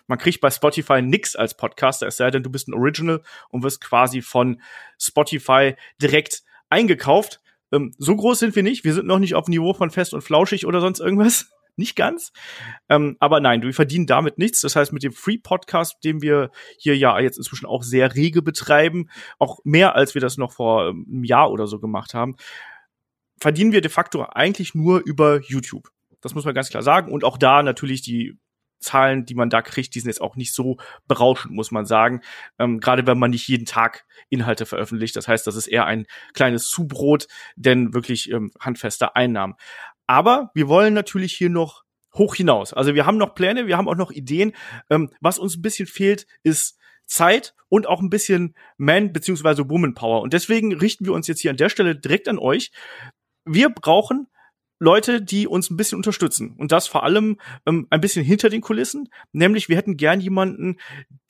man 0.06 0.18
kriegt 0.18 0.40
bei 0.40 0.50
Spotify 0.50 1.02
nix 1.02 1.36
als 1.36 1.56
Podcaster, 1.56 2.06
es 2.06 2.16
sei 2.16 2.30
denn, 2.30 2.42
du 2.42 2.50
bist 2.50 2.68
ein 2.68 2.74
Original 2.74 3.22
und 3.48 3.62
wirst 3.62 3.80
quasi 3.80 4.22
von 4.22 4.60
Spotify 4.98 5.74
direkt 6.00 6.42
eingekauft. 6.70 7.40
Ähm, 7.72 7.94
so 7.98 8.16
groß 8.16 8.38
sind 8.38 8.56
wir 8.56 8.62
nicht. 8.62 8.84
Wir 8.84 8.94
sind 8.94 9.06
noch 9.06 9.18
nicht 9.18 9.34
auf 9.34 9.46
dem 9.46 9.52
Niveau 9.52 9.74
von 9.74 9.90
Fest 9.90 10.14
und 10.14 10.22
Flauschig 10.22 10.66
oder 10.66 10.80
sonst 10.80 11.00
irgendwas. 11.00 11.50
Nicht 11.74 11.96
ganz. 11.96 12.32
Ähm, 12.90 13.16
aber 13.18 13.40
nein, 13.40 13.62
wir 13.62 13.72
verdienen 13.72 14.06
damit 14.06 14.36
nichts. 14.36 14.60
Das 14.60 14.76
heißt, 14.76 14.92
mit 14.92 15.02
dem 15.02 15.12
Free 15.12 15.38
Podcast, 15.38 16.04
den 16.04 16.20
wir 16.20 16.50
hier 16.76 16.98
ja 16.98 17.18
jetzt 17.18 17.38
inzwischen 17.38 17.64
auch 17.64 17.82
sehr 17.82 18.14
rege 18.14 18.42
betreiben, 18.42 19.08
auch 19.38 19.58
mehr 19.64 19.96
als 19.96 20.12
wir 20.12 20.20
das 20.20 20.36
noch 20.36 20.52
vor 20.52 20.88
ähm, 20.88 21.06
einem 21.08 21.24
Jahr 21.24 21.50
oder 21.50 21.66
so 21.66 21.80
gemacht 21.80 22.12
haben, 22.12 22.36
verdienen 23.40 23.72
wir 23.72 23.80
de 23.80 23.90
facto 23.90 24.22
eigentlich 24.22 24.74
nur 24.74 25.00
über 25.00 25.40
YouTube. 25.40 25.88
Das 26.20 26.34
muss 26.34 26.44
man 26.44 26.54
ganz 26.54 26.68
klar 26.68 26.82
sagen. 26.82 27.10
Und 27.10 27.24
auch 27.24 27.38
da 27.38 27.62
natürlich 27.62 28.02
die 28.02 28.38
Zahlen, 28.82 29.24
die 29.24 29.34
man 29.34 29.50
da 29.50 29.62
kriegt, 29.62 29.94
die 29.94 30.00
sind 30.00 30.08
jetzt 30.08 30.20
auch 30.20 30.36
nicht 30.36 30.52
so 30.54 30.76
berauschend, 31.08 31.54
muss 31.54 31.70
man 31.70 31.86
sagen. 31.86 32.20
Ähm, 32.58 32.80
Gerade 32.80 33.06
wenn 33.06 33.18
man 33.18 33.30
nicht 33.30 33.48
jeden 33.48 33.66
Tag 33.66 34.04
Inhalte 34.28 34.66
veröffentlicht. 34.66 35.16
Das 35.16 35.28
heißt, 35.28 35.46
das 35.46 35.56
ist 35.56 35.66
eher 35.66 35.86
ein 35.86 36.06
kleines 36.34 36.68
Zubrot, 36.68 37.26
denn 37.56 37.94
wirklich 37.94 38.30
ähm, 38.30 38.52
handfeste 38.60 39.16
Einnahmen. 39.16 39.54
Aber 40.06 40.50
wir 40.54 40.68
wollen 40.68 40.94
natürlich 40.94 41.32
hier 41.32 41.50
noch 41.50 41.84
hoch 42.14 42.34
hinaus. 42.34 42.72
Also 42.74 42.94
wir 42.94 43.06
haben 43.06 43.16
noch 43.16 43.34
Pläne, 43.34 43.66
wir 43.66 43.76
haben 43.76 43.88
auch 43.88 43.96
noch 43.96 44.10
Ideen. 44.10 44.52
Ähm, 44.90 45.10
was 45.20 45.38
uns 45.38 45.56
ein 45.56 45.62
bisschen 45.62 45.86
fehlt, 45.86 46.26
ist 46.42 46.78
Zeit 47.06 47.54
und 47.68 47.86
auch 47.86 48.00
ein 48.00 48.10
bisschen 48.10 48.54
Man- 48.76 49.12
bzw. 49.12 49.68
Woman 49.68 49.94
Power. 49.94 50.20
Und 50.22 50.32
deswegen 50.32 50.74
richten 50.74 51.06
wir 51.06 51.12
uns 51.12 51.26
jetzt 51.26 51.40
hier 51.40 51.50
an 51.50 51.56
der 51.56 51.68
Stelle 51.68 51.96
direkt 51.96 52.28
an 52.28 52.38
euch. 52.38 52.70
Wir 53.44 53.70
brauchen 53.70 54.28
Leute, 54.82 55.22
die 55.22 55.46
uns 55.46 55.70
ein 55.70 55.76
bisschen 55.76 55.96
unterstützen. 55.96 56.56
Und 56.58 56.72
das 56.72 56.88
vor 56.88 57.04
allem 57.04 57.38
ähm, 57.66 57.86
ein 57.90 58.00
bisschen 58.00 58.24
hinter 58.24 58.48
den 58.48 58.60
Kulissen. 58.60 59.08
Nämlich, 59.30 59.68
wir 59.68 59.76
hätten 59.76 59.96
gern 59.96 60.20
jemanden, 60.20 60.78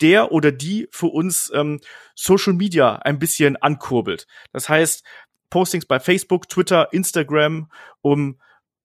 der 0.00 0.32
oder 0.32 0.52
die 0.52 0.88
für 0.90 1.08
uns 1.08 1.52
ähm, 1.54 1.80
Social 2.14 2.54
Media 2.54 2.96
ein 2.96 3.18
bisschen 3.18 3.56
ankurbelt. 3.56 4.26
Das 4.52 4.70
heißt, 4.70 5.04
Postings 5.50 5.84
bei 5.84 6.00
Facebook, 6.00 6.48
Twitter, 6.48 6.88
Instagram, 6.94 7.70
um 8.00 8.40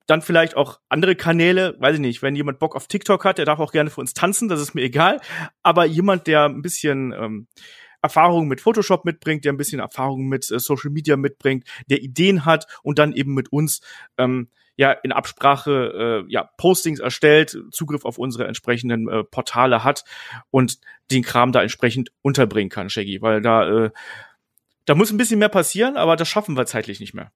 dann 0.06 0.22
vielleicht 0.22 0.58
auch 0.58 0.82
andere 0.90 1.16
Kanäle, 1.16 1.78
weiß 1.80 1.96
ich 1.96 2.02
nicht, 2.02 2.22
wenn 2.22 2.36
jemand 2.36 2.60
Bock 2.60 2.76
auf 2.76 2.88
TikTok 2.88 3.24
hat, 3.24 3.38
der 3.38 3.46
darf 3.46 3.60
auch 3.60 3.72
gerne 3.72 3.90
für 3.90 4.02
uns 4.02 4.14
tanzen, 4.14 4.50
das 4.50 4.60
ist 4.60 4.74
mir 4.74 4.82
egal. 4.82 5.22
Aber 5.64 5.86
jemand, 5.86 6.28
der 6.28 6.44
ein 6.44 6.62
bisschen 6.62 7.14
ähm, 7.14 7.48
Erfahrung 8.02 8.48
mit 8.48 8.62
Photoshop 8.62 9.06
mitbringt, 9.06 9.46
der 9.46 9.54
ein 9.54 9.58
bisschen 9.58 9.80
Erfahrung 9.80 10.28
mit 10.28 10.50
äh, 10.52 10.60
Social 10.60 10.92
Media 10.92 11.18
mitbringt, 11.18 11.66
der 11.90 12.02
Ideen 12.02 12.46
hat 12.46 12.68
und 12.84 13.00
dann 13.00 13.14
eben 13.14 13.34
mit 13.34 13.52
uns 13.52 13.82
ähm, 14.18 14.50
ja 14.76 14.92
in 14.92 15.12
Absprache 15.12 16.26
äh, 16.28 16.32
ja 16.32 16.50
Postings 16.58 17.00
erstellt, 17.00 17.58
Zugriff 17.72 18.06
auf 18.06 18.18
unsere 18.18 18.48
entsprechenden 18.48 19.10
äh, 19.10 19.24
Portale 19.24 19.84
hat 19.84 20.04
und 20.52 20.80
den 21.12 21.24
Kram 21.24 21.52
da 21.52 21.62
entsprechend 21.62 22.12
unterbringen 22.22 22.70
kann, 22.70 22.90
Shaggy, 22.90 23.22
weil 23.22 23.42
da 23.42 23.86
äh, 23.86 23.90
da 24.86 24.96
muss 24.96 25.12
ein 25.12 25.18
bisschen 25.18 25.40
mehr 25.40 25.50
passieren, 25.50 25.98
aber 25.98 26.16
das 26.16 26.30
schaffen 26.30 26.56
wir 26.56 26.66
zeitlich 26.66 27.00
nicht 27.00 27.14
mehr. 27.14 27.32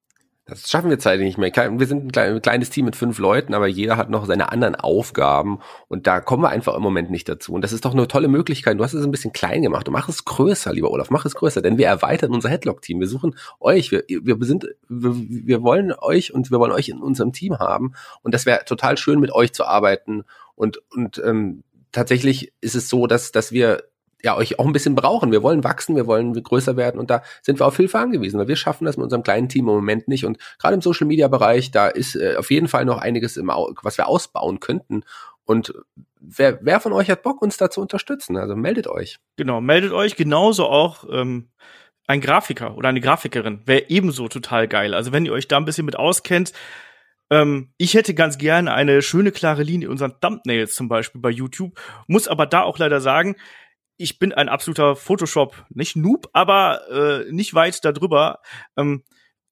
Das 0.45 0.69
schaffen 0.69 0.89
wir 0.89 0.97
zeitlich 0.97 1.37
nicht 1.37 1.37
mehr. 1.37 1.79
Wir 1.79 1.87
sind 1.87 2.17
ein 2.17 2.41
kleines 2.41 2.71
Team 2.71 2.85
mit 2.85 2.95
fünf 2.95 3.19
Leuten, 3.19 3.53
aber 3.53 3.67
jeder 3.67 3.95
hat 3.95 4.09
noch 4.09 4.25
seine 4.25 4.51
anderen 4.51 4.75
Aufgaben 4.75 5.59
und 5.87 6.07
da 6.07 6.19
kommen 6.19 6.43
wir 6.43 6.49
einfach 6.49 6.75
im 6.75 6.81
Moment 6.81 7.11
nicht 7.11 7.29
dazu. 7.29 7.53
Und 7.53 7.61
das 7.61 7.71
ist 7.71 7.85
doch 7.85 7.93
eine 7.93 8.07
tolle 8.07 8.27
Möglichkeit. 8.27 8.79
Du 8.79 8.83
hast 8.83 8.93
es 8.93 9.05
ein 9.05 9.11
bisschen 9.11 9.33
klein 9.33 9.61
gemacht. 9.61 9.87
Du 9.87 9.91
mach 9.91 10.09
es 10.09 10.25
größer, 10.25 10.73
lieber 10.73 10.89
Olaf, 10.89 11.11
mach 11.11 11.25
es 11.25 11.35
größer, 11.35 11.61
denn 11.61 11.77
wir 11.77 11.85
erweitern 11.85 12.33
unser 12.33 12.49
Headlock-Team. 12.49 12.99
Wir 12.99 13.07
suchen 13.07 13.35
euch, 13.59 13.91
wir, 13.91 14.03
wir 14.07 14.37
sind, 14.41 14.67
wir, 14.89 15.13
wir 15.15 15.61
wollen 15.61 15.93
euch 15.93 16.33
und 16.33 16.49
wir 16.49 16.59
wollen 16.59 16.71
euch 16.71 16.89
in 16.89 17.01
unserem 17.01 17.33
Team 17.33 17.59
haben. 17.59 17.93
Und 18.23 18.33
das 18.33 18.47
wäre 18.47 18.65
total 18.65 18.97
schön, 18.97 19.19
mit 19.19 19.31
euch 19.31 19.53
zu 19.53 19.65
arbeiten. 19.65 20.23
Und, 20.55 20.81
und 20.91 21.21
ähm, 21.23 21.63
tatsächlich 21.91 22.51
ist 22.61 22.75
es 22.75 22.89
so, 22.89 23.05
dass, 23.05 23.31
dass 23.31 23.51
wir 23.51 23.83
ja 24.23 24.35
euch 24.35 24.59
auch 24.59 24.65
ein 24.65 24.73
bisschen 24.73 24.95
brauchen. 24.95 25.31
Wir 25.31 25.43
wollen 25.43 25.63
wachsen, 25.63 25.95
wir 25.95 26.07
wollen 26.07 26.33
größer 26.33 26.77
werden 26.77 26.99
und 26.99 27.09
da 27.09 27.23
sind 27.41 27.59
wir 27.59 27.65
auf 27.65 27.77
Hilfe 27.77 27.99
angewiesen, 27.99 28.39
weil 28.39 28.47
wir 28.47 28.55
schaffen 28.55 28.85
das 28.85 28.97
mit 28.97 29.05
unserem 29.05 29.23
kleinen 29.23 29.49
Team 29.49 29.67
im 29.67 29.75
Moment 29.75 30.07
nicht. 30.07 30.25
Und 30.25 30.37
gerade 30.59 30.75
im 30.75 30.81
Social 30.81 31.07
Media 31.07 31.27
Bereich, 31.27 31.71
da 31.71 31.87
ist 31.87 32.15
äh, 32.15 32.35
auf 32.37 32.51
jeden 32.51 32.67
Fall 32.67 32.85
noch 32.85 32.97
einiges, 32.97 33.37
im, 33.37 33.47
was 33.47 33.97
wir 33.97 34.07
ausbauen 34.07 34.59
könnten. 34.59 35.03
Und 35.45 35.73
wer, 36.19 36.59
wer 36.61 36.79
von 36.79 36.93
euch 36.93 37.09
hat 37.09 37.23
Bock, 37.23 37.41
uns 37.41 37.57
da 37.57 37.69
zu 37.69 37.81
unterstützen? 37.81 38.37
Also 38.37 38.55
meldet 38.55 38.87
euch. 38.87 39.19
Genau, 39.37 39.61
meldet 39.61 39.91
euch 39.91 40.15
genauso 40.15 40.67
auch. 40.67 41.05
Ähm 41.11 41.49
ein 42.07 42.19
Grafiker 42.19 42.75
oder 42.75 42.89
eine 42.89 42.99
Grafikerin 42.99 43.61
wäre 43.65 43.85
ebenso 43.89 44.27
total 44.27 44.67
geil. 44.67 44.93
Also 44.93 45.13
wenn 45.13 45.25
ihr 45.25 45.31
euch 45.31 45.47
da 45.47 45.57
ein 45.57 45.65
bisschen 45.65 45.85
mit 45.85 45.95
auskennt, 45.95 46.51
ähm, 47.29 47.69
ich 47.77 47.93
hätte 47.93 48.13
ganz 48.13 48.37
gerne 48.37 48.73
eine 48.73 49.01
schöne 49.01 49.31
klare 49.31 49.63
Linie 49.63 49.87
in 49.87 49.91
unseren 49.91 50.19
Thumbnails 50.19 50.75
zum 50.75 50.89
Beispiel 50.89 51.21
bei 51.21 51.29
YouTube, 51.29 51.79
muss 52.07 52.27
aber 52.27 52.45
da 52.45 52.63
auch 52.63 52.77
leider 52.77 52.99
sagen, 52.99 53.35
ich 53.97 54.19
bin 54.19 54.33
ein 54.33 54.49
absoluter 54.49 54.95
Photoshop, 54.95 55.65
nicht 55.69 55.95
Noob, 55.95 56.29
aber 56.33 56.89
äh, 56.89 57.31
nicht 57.31 57.53
weit 57.53 57.83
darüber. 57.85 58.39
Ähm, 58.77 59.03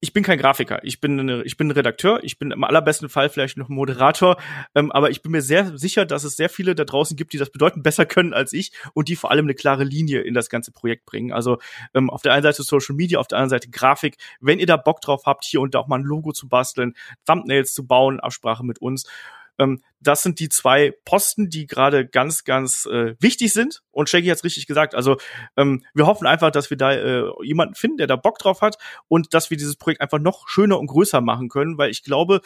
ich 0.01 0.13
bin 0.13 0.23
kein 0.23 0.39
Grafiker, 0.39 0.79
ich 0.83 1.01
bin, 1.01 1.19
eine, 1.19 1.43
ich 1.43 1.57
bin 1.57 1.67
ein 1.67 1.71
Redakteur, 1.71 2.23
ich 2.23 2.39
bin 2.39 2.51
im 2.51 2.63
allerbesten 2.63 3.09
Fall 3.09 3.29
vielleicht 3.29 3.57
noch 3.57 3.67
Moderator, 3.67 4.37
ähm, 4.73 4.91
aber 4.93 5.09
ich 5.09 5.21
bin 5.21 5.33
mir 5.33 5.41
sehr 5.41 5.77
sicher, 5.77 6.05
dass 6.05 6.23
es 6.23 6.37
sehr 6.37 6.49
viele 6.49 6.73
da 6.73 6.85
draußen 6.85 7.17
gibt, 7.17 7.33
die 7.33 7.37
das 7.37 7.51
bedeutend 7.51 7.83
besser 7.83 8.05
können 8.05 8.33
als 8.33 8.53
ich 8.53 8.71
und 8.93 9.09
die 9.09 9.17
vor 9.17 9.31
allem 9.31 9.45
eine 9.45 9.55
klare 9.55 9.83
Linie 9.83 10.21
in 10.21 10.33
das 10.33 10.49
ganze 10.49 10.71
Projekt 10.71 11.05
bringen. 11.05 11.33
Also 11.33 11.57
ähm, 11.93 12.09
auf 12.09 12.21
der 12.21 12.33
einen 12.33 12.43
Seite 12.43 12.63
Social 12.63 12.95
Media, 12.95 13.19
auf 13.19 13.27
der 13.27 13.39
anderen 13.39 13.49
Seite 13.49 13.69
Grafik. 13.69 14.15
Wenn 14.39 14.59
ihr 14.59 14.67
da 14.67 14.77
Bock 14.77 15.01
drauf 15.01 15.23
habt, 15.25 15.43
hier 15.43 15.59
und 15.59 15.75
da 15.75 15.79
auch 15.79 15.87
mal 15.87 15.99
ein 15.99 16.05
Logo 16.05 16.31
zu 16.31 16.47
basteln, 16.47 16.93
Thumbnails 17.25 17.73
zu 17.73 17.85
bauen, 17.85 18.21
Absprache 18.21 18.65
mit 18.65 18.79
uns, 18.79 19.05
ähm, 19.59 19.83
das 19.99 20.23
sind 20.23 20.39
die 20.39 20.49
zwei 20.49 20.93
Posten, 21.05 21.49
die 21.49 21.67
gerade 21.67 22.07
ganz, 22.07 22.45
ganz 22.45 22.85
äh, 22.85 23.15
wichtig 23.19 23.53
sind. 23.53 23.83
Und 23.91 24.09
Shaggy 24.09 24.27
hat 24.27 24.37
es 24.37 24.43
richtig 24.43 24.65
gesagt. 24.65 24.95
Also 24.95 25.17
ähm, 25.57 25.83
wir 25.93 26.07
hoffen 26.07 26.25
einfach, 26.25 26.51
dass 26.51 26.69
wir 26.69 26.77
da 26.77 26.93
äh, 26.93 27.29
jemanden 27.43 27.75
finden, 27.75 27.97
der 27.97 28.07
da 28.07 28.15
Bock 28.15 28.39
drauf 28.39 28.61
hat 28.61 28.77
und 29.07 29.33
dass 29.33 29.49
wir 29.49 29.57
dieses 29.57 29.75
Projekt 29.75 30.01
einfach 30.01 30.19
noch 30.19 30.47
schöner 30.47 30.79
und 30.79 30.87
größer 30.87 31.21
machen 31.21 31.49
können, 31.49 31.77
weil 31.77 31.91
ich 31.91 32.03
glaube, 32.03 32.41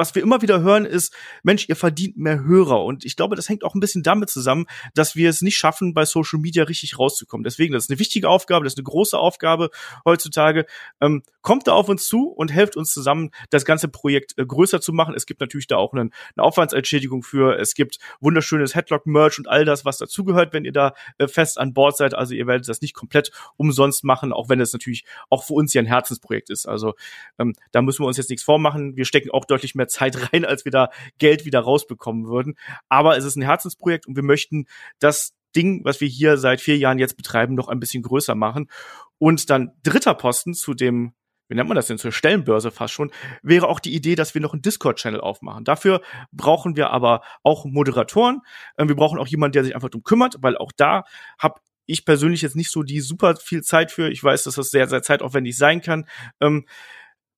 was 0.00 0.14
wir 0.14 0.22
immer 0.22 0.40
wieder 0.40 0.62
hören, 0.62 0.86
ist, 0.86 1.14
Mensch, 1.42 1.68
ihr 1.68 1.76
verdient 1.76 2.16
mehr 2.16 2.42
Hörer. 2.42 2.82
Und 2.84 3.04
ich 3.04 3.16
glaube, 3.16 3.36
das 3.36 3.50
hängt 3.50 3.64
auch 3.64 3.74
ein 3.74 3.80
bisschen 3.80 4.02
damit 4.02 4.30
zusammen, 4.30 4.64
dass 4.94 5.14
wir 5.14 5.28
es 5.28 5.42
nicht 5.42 5.58
schaffen, 5.58 5.92
bei 5.92 6.06
Social 6.06 6.40
Media 6.40 6.64
richtig 6.64 6.98
rauszukommen. 6.98 7.44
Deswegen, 7.44 7.74
das 7.74 7.84
ist 7.84 7.90
eine 7.90 7.98
wichtige 7.98 8.26
Aufgabe, 8.26 8.64
das 8.64 8.72
ist 8.72 8.78
eine 8.78 8.84
große 8.84 9.18
Aufgabe 9.18 9.68
heutzutage. 10.06 10.64
Ähm, 11.02 11.22
kommt 11.42 11.66
da 11.66 11.72
auf 11.72 11.90
uns 11.90 12.06
zu 12.06 12.28
und 12.28 12.50
helft 12.50 12.78
uns 12.78 12.94
zusammen, 12.94 13.30
das 13.50 13.66
ganze 13.66 13.88
Projekt 13.88 14.38
äh, 14.38 14.46
größer 14.46 14.80
zu 14.80 14.94
machen. 14.94 15.14
Es 15.14 15.26
gibt 15.26 15.42
natürlich 15.42 15.66
da 15.66 15.76
auch 15.76 15.92
einen, 15.92 16.12
eine 16.34 16.44
Aufwandsentschädigung 16.44 17.22
für. 17.22 17.58
Es 17.58 17.74
gibt 17.74 17.98
wunderschönes 18.20 18.74
Headlock-Merch 18.74 19.38
und 19.38 19.48
all 19.48 19.66
das, 19.66 19.84
was 19.84 19.98
dazugehört, 19.98 20.54
wenn 20.54 20.64
ihr 20.64 20.72
da 20.72 20.94
äh, 21.18 21.28
fest 21.28 21.58
an 21.58 21.74
Bord 21.74 21.98
seid. 21.98 22.14
Also 22.14 22.32
ihr 22.32 22.46
werdet 22.46 22.66
das 22.66 22.80
nicht 22.80 22.94
komplett 22.94 23.32
umsonst 23.58 24.02
machen, 24.02 24.32
auch 24.32 24.48
wenn 24.48 24.62
es 24.62 24.72
natürlich 24.72 25.04
auch 25.28 25.44
für 25.44 25.52
uns 25.52 25.74
ja 25.74 25.82
ein 25.82 25.86
Herzensprojekt 25.86 26.48
ist. 26.48 26.66
Also 26.66 26.94
ähm, 27.38 27.52
da 27.72 27.82
müssen 27.82 28.02
wir 28.02 28.06
uns 28.06 28.16
jetzt 28.16 28.30
nichts 28.30 28.44
vormachen. 28.44 28.96
Wir 28.96 29.04
stecken 29.04 29.30
auch 29.30 29.44
deutlich 29.44 29.74
mehr 29.74 29.89
Zeit 29.90 30.16
rein, 30.32 30.44
als 30.44 30.64
wir 30.64 30.72
da 30.72 30.90
Geld 31.18 31.44
wieder 31.44 31.60
rausbekommen 31.60 32.26
würden. 32.26 32.56
Aber 32.88 33.16
es 33.16 33.24
ist 33.24 33.36
ein 33.36 33.42
Herzensprojekt 33.42 34.06
und 34.06 34.16
wir 34.16 34.22
möchten 34.22 34.66
das 34.98 35.34
Ding, 35.54 35.84
was 35.84 36.00
wir 36.00 36.08
hier 36.08 36.38
seit 36.38 36.60
vier 36.60 36.78
Jahren 36.78 36.98
jetzt 36.98 37.16
betreiben, 37.16 37.54
noch 37.54 37.68
ein 37.68 37.80
bisschen 37.80 38.02
größer 38.02 38.34
machen. 38.34 38.70
Und 39.18 39.50
dann 39.50 39.72
dritter 39.82 40.14
Posten 40.14 40.54
zu 40.54 40.74
dem 40.74 41.12
wie 41.50 41.56
nennt 41.56 41.68
man 41.68 41.74
das 41.74 41.88
denn, 41.88 41.98
zur 41.98 42.12
Stellenbörse 42.12 42.70
fast 42.70 42.94
schon, 42.94 43.10
wäre 43.42 43.66
auch 43.66 43.80
die 43.80 43.92
Idee, 43.92 44.14
dass 44.14 44.34
wir 44.34 44.40
noch 44.40 44.52
einen 44.52 44.62
Discord-Channel 44.62 45.20
aufmachen. 45.20 45.64
Dafür 45.64 46.00
brauchen 46.30 46.76
wir 46.76 46.90
aber 46.90 47.22
auch 47.42 47.64
Moderatoren. 47.64 48.42
Ähm, 48.78 48.88
wir 48.88 48.94
brauchen 48.94 49.18
auch 49.18 49.26
jemanden, 49.26 49.54
der 49.54 49.64
sich 49.64 49.74
einfach 49.74 49.90
drum 49.90 50.04
kümmert, 50.04 50.36
weil 50.40 50.56
auch 50.56 50.70
da 50.76 51.02
habe 51.40 51.60
ich 51.86 52.04
persönlich 52.04 52.42
jetzt 52.42 52.54
nicht 52.54 52.70
so 52.70 52.84
die 52.84 53.00
super 53.00 53.34
viel 53.34 53.62
Zeit 53.62 53.90
für. 53.90 54.10
Ich 54.10 54.22
weiß, 54.22 54.44
dass 54.44 54.54
das 54.54 54.70
sehr, 54.70 54.88
sehr 54.88 55.02
zeitaufwendig 55.02 55.56
sein 55.56 55.82
kann. 55.82 56.06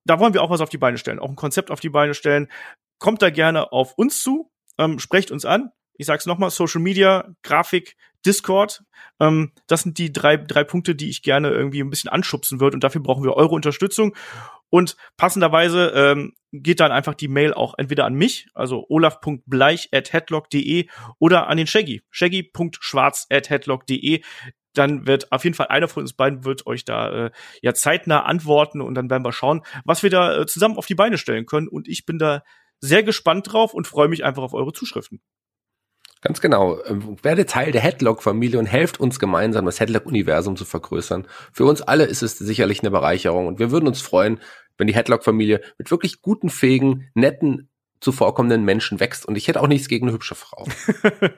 Da 0.04 0.18
wollen 0.18 0.35
wir 0.35 0.42
auch 0.42 0.50
was 0.50 0.61
auf 0.61 0.68
die 0.68 0.78
Beine 0.78 0.99
stellen, 0.99 1.18
auch 1.18 1.28
ein 1.28 1.37
Konzept 1.37 1.71
auf 1.71 1.80
die 1.80 1.90
Beine 1.90 2.14
stellen. 2.14 2.49
Kommt 2.99 3.23
da 3.23 3.30
gerne 3.30 3.73
auf 3.73 3.94
uns 3.97 4.23
zu, 4.23 4.50
ähm, 4.78 4.99
sprecht 4.99 5.30
uns 5.30 5.44
an. 5.44 5.71
Ich 5.94 6.06
sag's 6.06 6.26
nochmal, 6.26 6.50
Social 6.50 6.80
Media, 6.80 7.35
Grafik, 7.42 7.97
Discord. 8.25 8.82
Ähm, 9.21 9.52
das 9.66 9.82
sind 9.82 9.99
die 9.99 10.12
drei, 10.12 10.37
drei 10.37 10.64
Punkte, 10.64 10.94
die 10.94 11.11
ich 11.11 11.23
gerne 11.23 11.50
irgendwie 11.50 11.80
ein 11.80 11.90
bisschen 11.90 12.11
anschubsen 12.11 12.61
würde. 12.61 12.76
Und 12.76 12.85
dafür 12.85 13.02
brauchen 13.02 13.25
wir 13.25 13.35
eure 13.35 13.54
Unterstützung. 13.54 14.16
Und 14.71 14.97
passenderweise 15.16 15.92
ähm, 15.94 16.32
geht 16.52 16.80
dann 16.80 16.92
einfach 16.92 17.14
die 17.14 17.28
Mail 17.28 17.52
auch 17.52 17.75
entweder 17.76 18.04
an 18.04 18.14
mich, 18.14 18.49
also 18.54 18.87
olaf.bleich 18.88 19.88
at 19.92 20.12
headlock.de 20.12 20.88
oder 21.18 21.49
an 21.49 21.56
den 21.56 21.66
Shaggy, 21.66 22.02
shaggy.schwarz 22.11 23.26
at 23.30 23.50
headlock.de 23.50 24.23
dann 24.74 25.06
wird 25.06 25.32
auf 25.32 25.44
jeden 25.44 25.54
Fall 25.54 25.68
einer 25.68 25.88
von 25.88 26.02
uns 26.02 26.12
beiden 26.12 26.44
wird 26.44 26.66
euch 26.66 26.84
da 26.84 27.26
äh, 27.26 27.30
ja 27.60 27.74
zeitnah 27.74 28.24
antworten 28.24 28.80
und 28.80 28.94
dann 28.94 29.10
werden 29.10 29.24
wir 29.24 29.32
schauen, 29.32 29.62
was 29.84 30.02
wir 30.02 30.10
da 30.10 30.40
äh, 30.40 30.46
zusammen 30.46 30.76
auf 30.76 30.86
die 30.86 30.94
Beine 30.94 31.18
stellen 31.18 31.46
können. 31.46 31.68
Und 31.68 31.88
ich 31.88 32.06
bin 32.06 32.18
da 32.18 32.42
sehr 32.80 33.02
gespannt 33.02 33.52
drauf 33.52 33.74
und 33.74 33.86
freue 33.86 34.08
mich 34.08 34.24
einfach 34.24 34.42
auf 34.42 34.54
eure 34.54 34.72
Zuschriften. 34.72 35.20
Ganz 36.22 36.40
genau. 36.40 36.82
Ähm, 36.84 37.16
werde 37.22 37.46
Teil 37.46 37.72
der 37.72 37.80
Headlock-Familie 37.80 38.58
und 38.58 38.66
helft 38.66 39.00
uns 39.00 39.18
gemeinsam, 39.18 39.66
das 39.66 39.80
Headlock-Universum 39.80 40.56
zu 40.56 40.64
vergrößern. 40.64 41.26
Für 41.52 41.64
uns 41.64 41.82
alle 41.82 42.04
ist 42.04 42.22
es 42.22 42.38
sicherlich 42.38 42.80
eine 42.80 42.92
Bereicherung 42.92 43.48
und 43.48 43.58
wir 43.58 43.72
würden 43.72 43.88
uns 43.88 44.00
freuen, 44.00 44.40
wenn 44.78 44.86
die 44.86 44.94
Headlock-Familie 44.94 45.60
mit 45.78 45.90
wirklich 45.90 46.22
guten, 46.22 46.48
fähigen, 46.48 47.10
netten, 47.14 47.71
zuvorkommenden 48.02 48.64
Menschen 48.64 49.00
wächst. 49.00 49.25
Und 49.25 49.37
ich 49.37 49.49
hätte 49.49 49.61
auch 49.61 49.68
nichts 49.68 49.88
gegen 49.88 50.06
eine 50.06 50.14
hübsche 50.14 50.35
Frau. 50.35 50.66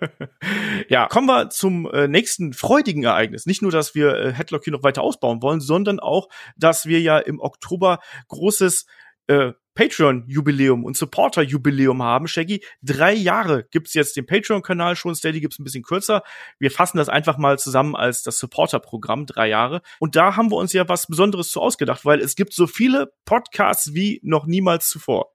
ja, 0.88 1.06
kommen 1.08 1.26
wir 1.26 1.50
zum 1.50 1.88
äh, 1.92 2.08
nächsten 2.08 2.52
freudigen 2.54 3.04
Ereignis. 3.04 3.46
Nicht 3.46 3.62
nur, 3.62 3.70
dass 3.70 3.94
wir 3.94 4.16
äh, 4.16 4.32
Headlock 4.32 4.64
hier 4.64 4.72
noch 4.72 4.82
weiter 4.82 5.02
ausbauen 5.02 5.42
wollen, 5.42 5.60
sondern 5.60 6.00
auch, 6.00 6.28
dass 6.56 6.86
wir 6.86 7.00
ja 7.00 7.18
im 7.18 7.38
Oktober 7.38 7.98
großes 8.28 8.86
äh, 9.26 9.52
Patreon-Jubiläum 9.74 10.84
und 10.84 10.96
Supporter-Jubiläum 10.96 12.02
haben. 12.02 12.28
Shaggy, 12.28 12.64
drei 12.82 13.12
Jahre 13.12 13.64
gibt's 13.70 13.94
jetzt 13.94 14.16
den 14.16 14.24
Patreon-Kanal 14.24 14.96
schon, 14.96 15.14
Steady 15.14 15.40
gibt's 15.40 15.58
ein 15.58 15.64
bisschen 15.64 15.82
kürzer. 15.82 16.22
Wir 16.58 16.70
fassen 16.70 16.96
das 16.96 17.08
einfach 17.08 17.38
mal 17.38 17.58
zusammen 17.58 17.96
als 17.96 18.22
das 18.22 18.38
Supporter-Programm, 18.38 19.26
drei 19.26 19.48
Jahre. 19.48 19.82
Und 19.98 20.16
da 20.16 20.36
haben 20.36 20.50
wir 20.50 20.56
uns 20.56 20.72
ja 20.72 20.88
was 20.88 21.08
Besonderes 21.08 21.50
zu 21.50 21.60
ausgedacht, 21.60 22.04
weil 22.04 22.20
es 22.20 22.36
gibt 22.36 22.54
so 22.54 22.66
viele 22.66 23.12
Podcasts 23.24 23.94
wie 23.94 24.20
noch 24.22 24.46
niemals 24.46 24.88
zuvor. 24.88 25.33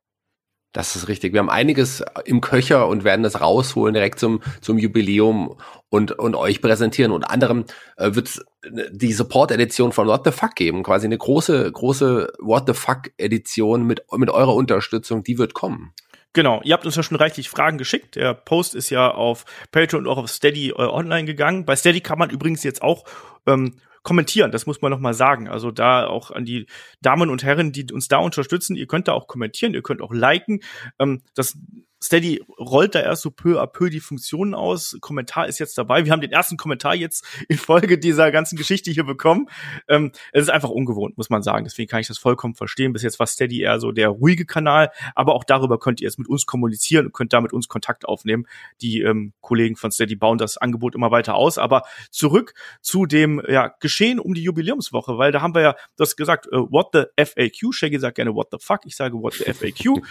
Das 0.72 0.96
ist 0.96 1.08
richtig. 1.08 1.34
Wir 1.34 1.40
haben 1.40 1.50
einiges 1.50 2.04
im 2.26 2.42
Köcher 2.42 2.88
und 2.88 3.04
werden 3.04 3.24
das 3.24 3.42
rausholen 3.42 3.94
direkt 3.94 4.20
zum, 4.20 4.42
zum 4.62 4.78
Jubiläum 4.78 5.58
und, 5.90 6.12
und 6.12 6.36
euch 6.36 6.62
präsentieren. 6.62 7.12
Und 7.12 7.24
anderem 7.24 7.66
äh, 7.98 8.14
wird 8.14 8.28
es 8.28 8.46
die 8.92 9.14
Support-Edition 9.14 9.92
von 9.92 10.08
What 10.08 10.22
the 10.26 10.32
Fuck 10.32 10.56
geben. 10.56 10.84
Quasi 10.84 11.08
eine 11.08 11.18
große, 11.18 11.72
große 11.72 12.34
What 12.40 12.64
the 12.68 12.74
Fuck-Edition 12.74 13.84
mit, 13.84 14.04
mit 14.16 14.30
eurer 14.30 14.54
Unterstützung, 14.54 15.24
die 15.24 15.40
wird 15.40 15.56
kommen. 15.56 15.94
Genau, 16.34 16.62
ihr 16.64 16.74
habt 16.74 16.86
uns 16.86 16.96
ja 16.96 17.02
schon 17.02 17.18
reichlich 17.18 17.50
Fragen 17.50 17.80
geschickt. 17.80 18.16
Der 18.16 18.36
Post 18.36 18.76
ist 18.76 18.92
ja 18.92 19.10
auf 19.10 19.46
Patreon 19.72 20.06
und 20.06 20.12
auch 20.12 20.20
auf 20.20 20.30
Steady 20.30 20.70
äh, 20.70 20.74
online 20.74 21.26
gegangen. 21.26 21.66
Bei 21.66 21.76
Steady 21.76 22.02
kann 22.02 22.20
man 22.20 22.30
übrigens 22.30 22.64
jetzt 22.64 22.84
auch 22.84 23.06
ähm, 23.48 23.74
kommentieren, 24.10 24.50
das 24.50 24.66
muss 24.66 24.82
man 24.82 24.90
noch 24.90 25.00
mal 25.00 25.14
sagen. 25.14 25.48
Also 25.48 25.70
da 25.70 26.08
auch 26.08 26.32
an 26.32 26.44
die 26.44 26.66
Damen 27.00 27.30
und 27.30 27.44
Herren, 27.44 27.72
die 27.72 27.86
uns 27.94 28.08
da 28.08 28.18
unterstützen, 28.18 28.76
ihr 28.76 28.88
könnt 28.88 29.08
da 29.08 29.14
auch 29.14 29.28
kommentieren, 29.28 29.76
ihr 29.76 29.84
könnt 29.84 30.02
auch 30.02 30.12
liken. 30.12 30.62
Ähm, 30.98 31.22
das 31.36 31.56
Steady 32.02 32.42
rollt 32.58 32.96
da 32.96 33.02
erst 33.02 33.24
so 33.24 33.32
peu 33.32 33.62
à 33.62 33.68
peu 33.68 33.90
die 33.90 34.00
Funktionen 34.00 34.54
aus. 34.54 34.98
Kommentar 35.02 35.48
ist 35.48 35.60
jetzt 35.60 35.78
dabei. 35.78 36.06
Wir 36.06 36.14
haben 36.14 36.22
den 36.22 36.32
ersten 36.32 36.56
Kommentar 36.56 36.96
jetzt 36.96 37.26
in 37.50 37.58
Folge 37.58 37.98
dieser 37.98 38.32
ganzen 38.32 38.58
Geschichte 38.58 38.90
hier 38.90 39.04
bekommen. 39.04 39.48
Ähm, 39.90 40.12
es 40.32 40.44
ist 40.44 40.50
einfach 40.50 40.70
ungewohnt, 40.70 41.18
muss 41.18 41.30
man 41.30 41.44
sagen. 41.44 41.66
Deswegen 41.66 41.90
kann 41.90 42.00
ich 42.00 42.08
das 42.08 42.18
vollkommen 42.18 42.56
verstehen. 42.56 42.94
Bis 42.94 43.04
jetzt 43.04 43.20
war 43.20 43.28
Steady 43.28 43.62
eher 43.62 43.80
so 43.80 43.92
der 43.92 44.10
ruhige 44.10 44.46
Kanal. 44.46 44.92
Aber 45.14 45.36
auch 45.36 45.44
darüber 45.44 45.78
könnt 45.78 46.00
ihr 46.00 46.06
jetzt 46.06 46.20
mit 46.20 46.30
uns 46.30 46.46
kommunizieren 46.46 47.08
und 47.08 47.14
könnt 47.14 47.34
da 47.34 47.42
mit 47.42 47.52
uns 47.52 47.68
Kontakt 47.68 48.06
aufnehmen. 48.06 48.48
Die 48.82 49.02
ähm, 49.02 49.34
Kollegen 49.42 49.76
von 49.76 49.92
Steady 49.92 50.16
bauen 50.16 50.38
das 50.38 50.58
Angebot 50.58 50.96
immer 50.96 51.12
weiter 51.12 51.36
aus. 51.36 51.58
Aber 51.58 51.84
zurück 52.12 52.54
zu 52.82 53.06
dem 53.06 53.42
ja, 53.48 53.74
Geschehen 53.82 54.20
um 54.20 54.34
die 54.34 54.44
Jubiläumswoche, 54.44 55.18
weil 55.18 55.34
da 55.34 55.42
haben 55.42 55.54
wir 55.54 55.62
ja 55.62 55.76
das 55.98 56.16
gesagt, 56.16 56.48
äh, 56.48 56.58
what 56.58 56.88
the 56.94 57.04
FAQ. 57.18 57.74
Shaggy 57.74 58.00
sagt 58.00 58.16
gerne 58.16 58.34
what 58.34 58.48
the 58.52 58.58
fuck. 58.62 58.86
Ich 58.86 58.96
sage 58.96 59.16
what 59.16 59.34
the 59.34 59.52
FAQ. 59.52 60.02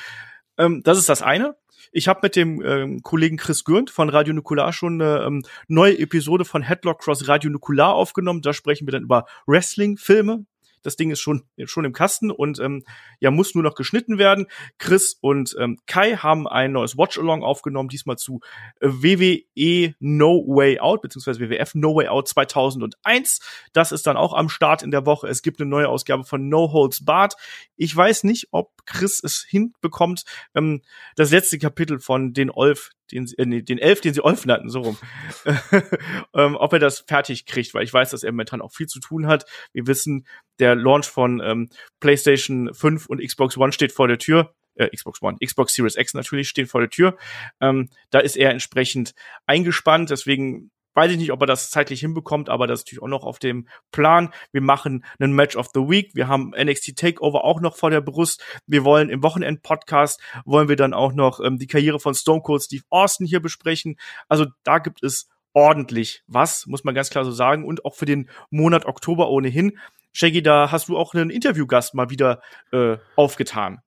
ähm, 0.58 0.82
das 0.84 0.98
ist 0.98 1.08
das 1.08 1.22
eine. 1.22 1.56
Ich 1.92 2.08
habe 2.08 2.20
mit 2.22 2.36
dem 2.36 2.62
ähm, 2.62 3.02
Kollegen 3.02 3.36
Chris 3.36 3.64
Gürnt 3.64 3.90
von 3.90 4.08
Radio 4.10 4.34
Nukular 4.34 4.72
schon 4.72 5.00
eine 5.00 5.24
ähm, 5.24 5.42
neue 5.68 5.98
Episode 5.98 6.44
von 6.44 6.62
Headlock 6.62 7.00
Cross 7.00 7.28
Radio 7.28 7.50
Nukular 7.50 7.94
aufgenommen. 7.94 8.42
Da 8.42 8.52
sprechen 8.52 8.86
wir 8.86 8.92
dann 8.92 9.04
über 9.04 9.24
Wrestling-Filme, 9.46 10.44
das 10.82 10.96
Ding 10.96 11.10
ist 11.10 11.20
schon, 11.20 11.44
schon 11.64 11.84
im 11.84 11.92
Kasten 11.92 12.30
und 12.30 12.58
ähm, 12.58 12.84
ja, 13.20 13.30
muss 13.30 13.54
nur 13.54 13.64
noch 13.64 13.74
geschnitten 13.74 14.18
werden. 14.18 14.46
Chris 14.78 15.16
und 15.20 15.56
ähm, 15.58 15.78
Kai 15.86 16.16
haben 16.16 16.46
ein 16.46 16.72
neues 16.72 16.96
Watch-Along 16.96 17.42
aufgenommen, 17.42 17.88
diesmal 17.88 18.16
zu 18.16 18.40
WWE 18.80 19.94
No 19.98 20.44
Way 20.46 20.80
Out, 20.80 21.02
beziehungsweise 21.02 21.40
WWF 21.40 21.74
No 21.74 21.94
Way 21.94 22.08
Out 22.08 22.28
2001. 22.28 23.40
Das 23.72 23.92
ist 23.92 24.06
dann 24.06 24.16
auch 24.16 24.32
am 24.34 24.48
Start 24.48 24.82
in 24.82 24.90
der 24.90 25.06
Woche. 25.06 25.28
Es 25.28 25.42
gibt 25.42 25.60
eine 25.60 25.70
neue 25.70 25.88
Ausgabe 25.88 26.24
von 26.24 26.48
No 26.48 26.72
Holds 26.72 27.04
Barred. 27.04 27.34
Ich 27.76 27.94
weiß 27.94 28.24
nicht, 28.24 28.48
ob 28.50 28.70
Chris 28.86 29.22
es 29.22 29.44
hinbekommt, 29.48 30.24
ähm, 30.54 30.82
das 31.16 31.30
letzte 31.30 31.58
Kapitel 31.58 32.00
von 32.00 32.32
den 32.32 32.50
Olf 32.50 32.90
den, 33.12 33.26
äh, 33.36 33.46
nee, 33.46 33.62
den 33.62 33.78
Elf, 33.78 34.00
den 34.00 34.14
sie 34.14 34.24
Olfen 34.24 34.50
hatten, 34.50 34.70
so 34.70 34.80
rum, 34.80 34.98
ähm, 36.34 36.56
ob 36.56 36.72
er 36.72 36.78
das 36.78 37.00
fertig 37.00 37.46
kriegt, 37.46 37.74
weil 37.74 37.84
ich 37.84 37.92
weiß, 37.92 38.10
dass 38.10 38.22
er 38.22 38.32
momentan 38.32 38.62
auch 38.62 38.72
viel 38.72 38.86
zu 38.86 39.00
tun 39.00 39.26
hat. 39.26 39.44
Wir 39.72 39.86
wissen, 39.86 40.26
der 40.58 40.74
Launch 40.74 41.06
von 41.06 41.40
ähm, 41.40 41.68
PlayStation 42.00 42.72
5 42.72 43.06
und 43.06 43.24
Xbox 43.24 43.56
One 43.56 43.72
steht 43.72 43.92
vor 43.92 44.08
der 44.08 44.18
Tür. 44.18 44.54
Äh, 44.74 44.88
Xbox 44.94 45.20
One, 45.22 45.38
Xbox 45.44 45.74
Series 45.74 45.96
X 45.96 46.14
natürlich 46.14 46.48
stehen 46.48 46.66
vor 46.66 46.80
der 46.80 46.90
Tür. 46.90 47.16
Ähm, 47.60 47.90
da 48.10 48.20
ist 48.20 48.36
er 48.36 48.50
entsprechend 48.50 49.14
eingespannt, 49.46 50.10
deswegen 50.10 50.70
Weiß 50.98 51.12
ich 51.12 51.18
nicht, 51.18 51.30
ob 51.30 51.40
er 51.40 51.46
das 51.46 51.70
zeitlich 51.70 52.00
hinbekommt, 52.00 52.48
aber 52.48 52.66
das 52.66 52.80
ist 52.80 52.86
natürlich 52.86 53.02
auch 53.04 53.06
noch 53.06 53.22
auf 53.22 53.38
dem 53.38 53.68
Plan. 53.92 54.34
Wir 54.50 54.62
machen 54.62 55.04
einen 55.20 55.32
Match 55.32 55.54
of 55.54 55.68
the 55.72 55.82
Week. 55.82 56.10
Wir 56.16 56.26
haben 56.26 56.52
NXT 56.60 56.96
Takeover 56.96 57.44
auch 57.44 57.60
noch 57.60 57.76
vor 57.76 57.90
der 57.90 58.00
Brust. 58.00 58.42
Wir 58.66 58.82
wollen 58.82 59.08
im 59.08 59.22
Wochenend-Podcast 59.22 60.20
wollen 60.44 60.68
wir 60.68 60.74
dann 60.74 60.94
auch 60.94 61.12
noch 61.12 61.38
ähm, 61.38 61.56
die 61.56 61.68
Karriere 61.68 62.00
von 62.00 62.16
Stone 62.16 62.42
Cold 62.42 62.64
Steve 62.64 62.82
Austin 62.90 63.28
hier 63.28 63.38
besprechen. 63.38 63.94
Also 64.28 64.46
da 64.64 64.80
gibt 64.80 65.04
es 65.04 65.28
ordentlich 65.52 66.24
was, 66.26 66.66
muss 66.66 66.82
man 66.82 66.96
ganz 66.96 67.10
klar 67.10 67.24
so 67.24 67.30
sagen. 67.30 67.64
Und 67.64 67.84
auch 67.84 67.94
für 67.94 68.04
den 68.04 68.28
Monat 68.50 68.84
Oktober 68.84 69.30
ohnehin. 69.30 69.78
Shaggy, 70.12 70.42
da 70.42 70.72
hast 70.72 70.88
du 70.88 70.98
auch 70.98 71.14
einen 71.14 71.30
Interviewgast 71.30 71.94
mal 71.94 72.10
wieder 72.10 72.42
äh, 72.72 72.96
aufgetan 73.14 73.82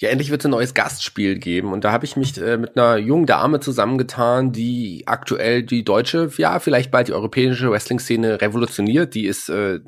ja, 0.00 0.08
endlich 0.08 0.30
wird 0.30 0.40
es 0.40 0.46
ein 0.46 0.52
neues 0.52 0.72
Gastspiel 0.72 1.38
geben. 1.38 1.74
Und 1.74 1.84
da 1.84 1.92
habe 1.92 2.06
ich 2.06 2.16
mich 2.16 2.38
äh, 2.38 2.56
mit 2.56 2.74
einer 2.74 2.96
jungen 2.96 3.26
Dame 3.26 3.60
zusammengetan, 3.60 4.50
die 4.50 5.02
aktuell 5.04 5.62
die 5.62 5.84
deutsche, 5.84 6.30
ja, 6.38 6.58
vielleicht 6.58 6.90
bald 6.90 7.08
die 7.08 7.12
europäische 7.12 7.70
Wrestling-Szene 7.70 8.40
revolutioniert. 8.40 9.14
Die 9.14 9.26
ist 9.26 9.50
äh, 9.50 9.80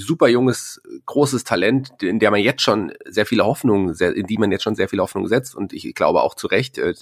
super 0.00 0.28
junges, 0.28 0.80
großes 1.04 1.44
Talent, 1.44 2.02
in 2.02 2.18
der 2.18 2.30
man 2.30 2.40
jetzt 2.40 2.62
schon 2.62 2.94
sehr 3.04 3.26
viele 3.26 3.44
Hoffnungen, 3.44 3.94
in 3.94 4.26
die 4.26 4.38
man 4.38 4.50
jetzt 4.50 4.64
schon 4.64 4.74
sehr 4.74 4.88
viele 4.88 5.02
Hoffnungen 5.02 5.28
setzt. 5.28 5.54
Und 5.54 5.74
ich 5.74 5.94
glaube 5.94 6.22
auch 6.22 6.34
zu 6.34 6.46
Recht. 6.46 6.78
Äh, 6.78 6.94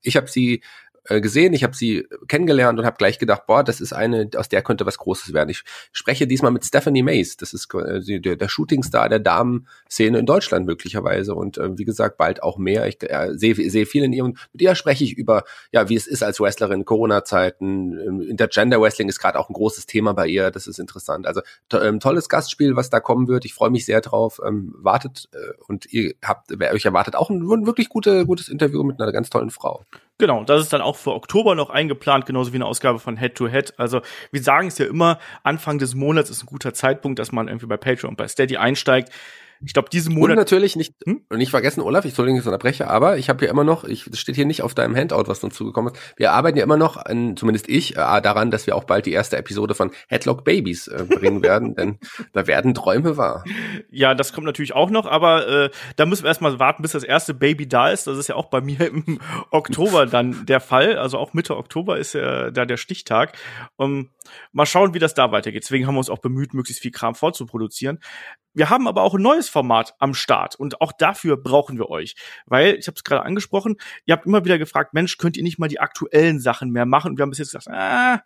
ich 0.00 0.16
habe 0.16 0.28
sie 0.28 0.62
äh, 1.08 1.20
gesehen, 1.20 1.52
ich 1.52 1.62
habe 1.64 1.76
sie 1.76 2.06
kennengelernt 2.28 2.78
und 2.78 2.84
habe 2.84 2.96
gleich 2.96 3.18
gedacht, 3.18 3.46
boah, 3.46 3.62
das 3.62 3.80
ist 3.80 3.92
eine, 3.92 4.28
aus 4.36 4.48
der 4.48 4.62
könnte 4.62 4.86
was 4.86 4.98
Großes 4.98 5.32
werden. 5.32 5.50
Ich 5.50 5.62
spreche 5.92 6.26
diesmal 6.26 6.52
mit 6.52 6.64
Stephanie 6.64 7.02
Mays, 7.02 7.36
das 7.36 7.52
ist 7.52 7.72
äh, 7.74 8.20
der, 8.20 8.36
der 8.36 8.48
Shootingstar 8.48 9.08
der 9.08 9.18
Damen-Szene 9.18 10.18
in 10.18 10.26
Deutschland 10.26 10.66
möglicherweise 10.66 11.34
und 11.34 11.58
äh, 11.58 11.76
wie 11.78 11.84
gesagt, 11.84 12.16
bald 12.16 12.42
auch 12.42 12.58
mehr. 12.58 12.86
Ich 12.86 13.02
äh, 13.02 13.30
sehe 13.34 13.54
seh 13.54 13.86
viel 13.86 14.04
in 14.04 14.12
ihr 14.12 14.24
und 14.24 14.38
mit 14.52 14.62
ihr 14.62 14.74
spreche 14.74 15.04
ich 15.04 15.16
über, 15.16 15.44
ja, 15.72 15.88
wie 15.88 15.96
es 15.96 16.06
ist 16.06 16.22
als 16.22 16.40
Wrestlerin, 16.40 16.84
Corona-Zeiten, 16.84 17.98
ähm, 17.98 18.20
Intergender 18.22 18.80
Wrestling 18.80 19.08
ist 19.08 19.18
gerade 19.18 19.38
auch 19.38 19.48
ein 19.48 19.54
großes 19.54 19.86
Thema 19.86 20.12
bei 20.14 20.26
ihr, 20.26 20.50
das 20.50 20.66
ist 20.66 20.78
interessant. 20.78 21.26
Also 21.26 21.40
to 21.68 21.80
ähm, 21.80 22.00
tolles 22.00 22.28
Gastspiel, 22.28 22.76
was 22.76 22.90
da 22.90 23.00
kommen 23.00 23.28
wird, 23.28 23.44
ich 23.44 23.54
freue 23.54 23.70
mich 23.70 23.84
sehr 23.84 24.00
drauf, 24.00 24.40
ähm, 24.44 24.74
wartet 24.78 25.28
äh, 25.32 25.52
und 25.66 25.92
ihr 25.92 26.14
habt, 26.24 26.50
euch 26.52 26.84
erwartet 26.84 27.16
auch 27.16 27.30
ein, 27.30 27.42
ein 27.42 27.66
wirklich 27.66 27.88
gute, 27.88 28.26
gutes 28.26 28.48
Interview 28.48 28.82
mit 28.82 29.00
einer 29.00 29.12
ganz 29.12 29.30
tollen 29.30 29.50
Frau. 29.50 29.84
Genau, 30.18 30.44
das 30.44 30.62
ist 30.62 30.72
dann 30.72 30.80
auch 30.80 30.96
für 30.96 31.12
Oktober 31.12 31.54
noch 31.54 31.68
eingeplant, 31.68 32.24
genauso 32.24 32.52
wie 32.52 32.56
eine 32.56 32.64
Ausgabe 32.64 32.98
von 32.98 33.18
Head 33.18 33.34
to 33.34 33.48
Head. 33.48 33.74
Also 33.76 34.00
wir 34.30 34.42
sagen 34.42 34.68
es 34.68 34.78
ja 34.78 34.86
immer, 34.86 35.18
Anfang 35.42 35.78
des 35.78 35.94
Monats 35.94 36.30
ist 36.30 36.42
ein 36.42 36.46
guter 36.46 36.72
Zeitpunkt, 36.72 37.18
dass 37.18 37.32
man 37.32 37.48
irgendwie 37.48 37.66
bei 37.66 37.76
Patreon 37.76 38.10
und 38.10 38.16
bei 38.16 38.26
Steady 38.26 38.56
einsteigt. 38.56 39.12
Ich 39.64 39.72
glaube, 39.72 39.88
diesen 39.88 40.14
Monat. 40.14 40.30
Und 40.30 40.36
natürlich 40.36 40.76
nicht, 40.76 40.94
hm? 41.04 41.22
nicht 41.34 41.50
vergessen, 41.50 41.80
Olaf, 41.80 42.04
ich 42.04 42.14
soll 42.14 42.30
nicht 42.30 42.44
unterbrechen, 42.44 42.86
aber 42.86 43.16
ich 43.16 43.28
habe 43.28 43.40
hier 43.40 43.48
immer 43.48 43.64
noch, 43.64 43.84
ich, 43.84 44.04
das 44.04 44.18
steht 44.18 44.34
hier 44.34 44.46
nicht 44.46 44.62
auf 44.62 44.74
deinem 44.74 44.94
Handout, 44.94 45.24
was 45.26 45.42
uns 45.42 45.54
zugekommen 45.54 45.94
ist. 45.94 46.00
Wir 46.16 46.32
arbeiten 46.32 46.58
ja 46.58 46.64
immer 46.64 46.76
noch, 46.76 46.96
an, 46.96 47.36
zumindest 47.36 47.68
ich, 47.68 47.92
äh, 47.92 48.20
daran, 48.20 48.50
dass 48.50 48.66
wir 48.66 48.76
auch 48.76 48.84
bald 48.84 49.06
die 49.06 49.12
erste 49.12 49.36
Episode 49.36 49.74
von 49.74 49.90
Headlock 50.08 50.44
Babies 50.44 50.88
äh, 50.88 51.04
bringen 51.08 51.42
werden, 51.42 51.74
denn 51.76 51.98
da 52.32 52.46
werden 52.46 52.74
Träume 52.74 53.16
wahr. 53.16 53.44
Ja, 53.90 54.14
das 54.14 54.32
kommt 54.32 54.46
natürlich 54.46 54.74
auch 54.74 54.90
noch, 54.90 55.06
aber 55.06 55.48
äh, 55.48 55.70
da 55.96 56.06
müssen 56.06 56.24
wir 56.24 56.28
erstmal 56.28 56.58
warten, 56.58 56.82
bis 56.82 56.92
das 56.92 57.04
erste 57.04 57.34
Baby 57.34 57.68
da 57.68 57.90
ist. 57.90 58.06
Das 58.06 58.18
ist 58.18 58.28
ja 58.28 58.34
auch 58.34 58.46
bei 58.46 58.60
mir 58.60 58.80
im 58.80 59.18
Oktober 59.50 60.06
dann 60.06 60.46
der 60.46 60.60
Fall. 60.60 60.98
Also 60.98 61.18
auch 61.18 61.32
Mitte 61.32 61.56
Oktober 61.56 61.98
ist 61.98 62.12
ja 62.12 62.50
da 62.50 62.64
der 62.66 62.76
Stichtag. 62.76 63.36
Um, 63.76 64.10
mal 64.52 64.66
schauen, 64.66 64.94
wie 64.94 64.98
das 64.98 65.14
da 65.14 65.32
weitergeht. 65.32 65.64
Deswegen 65.64 65.86
haben 65.86 65.94
wir 65.94 65.98
uns 65.98 66.10
auch 66.10 66.18
bemüht, 66.18 66.54
möglichst 66.54 66.82
viel 66.82 66.90
Kram 66.90 67.14
vorzuproduzieren. 67.14 68.00
Wir 68.56 68.70
haben 68.70 68.88
aber 68.88 69.02
auch 69.02 69.14
ein 69.14 69.22
neues 69.22 69.48
Format 69.50 69.94
am 69.98 70.14
Start 70.14 70.56
und 70.56 70.80
auch 70.80 70.92
dafür 70.92 71.36
brauchen 71.36 71.78
wir 71.78 71.90
euch, 71.90 72.16
weil 72.46 72.76
ich 72.76 72.86
habe 72.86 72.96
es 72.96 73.04
gerade 73.04 73.22
angesprochen, 73.22 73.76
ihr 74.06 74.14
habt 74.14 74.24
immer 74.24 74.44
wieder 74.46 74.58
gefragt, 74.58 74.94
Mensch, 74.94 75.18
könnt 75.18 75.36
ihr 75.36 75.42
nicht 75.42 75.58
mal 75.58 75.68
die 75.68 75.78
aktuellen 75.78 76.40
Sachen 76.40 76.70
mehr 76.70 76.86
machen? 76.86 77.12
Und 77.12 77.18
wir 77.18 77.22
haben 77.22 77.30
bis 77.30 77.38
jetzt 77.38 77.52
gesagt, 77.52 77.68
ah, 77.68 78.22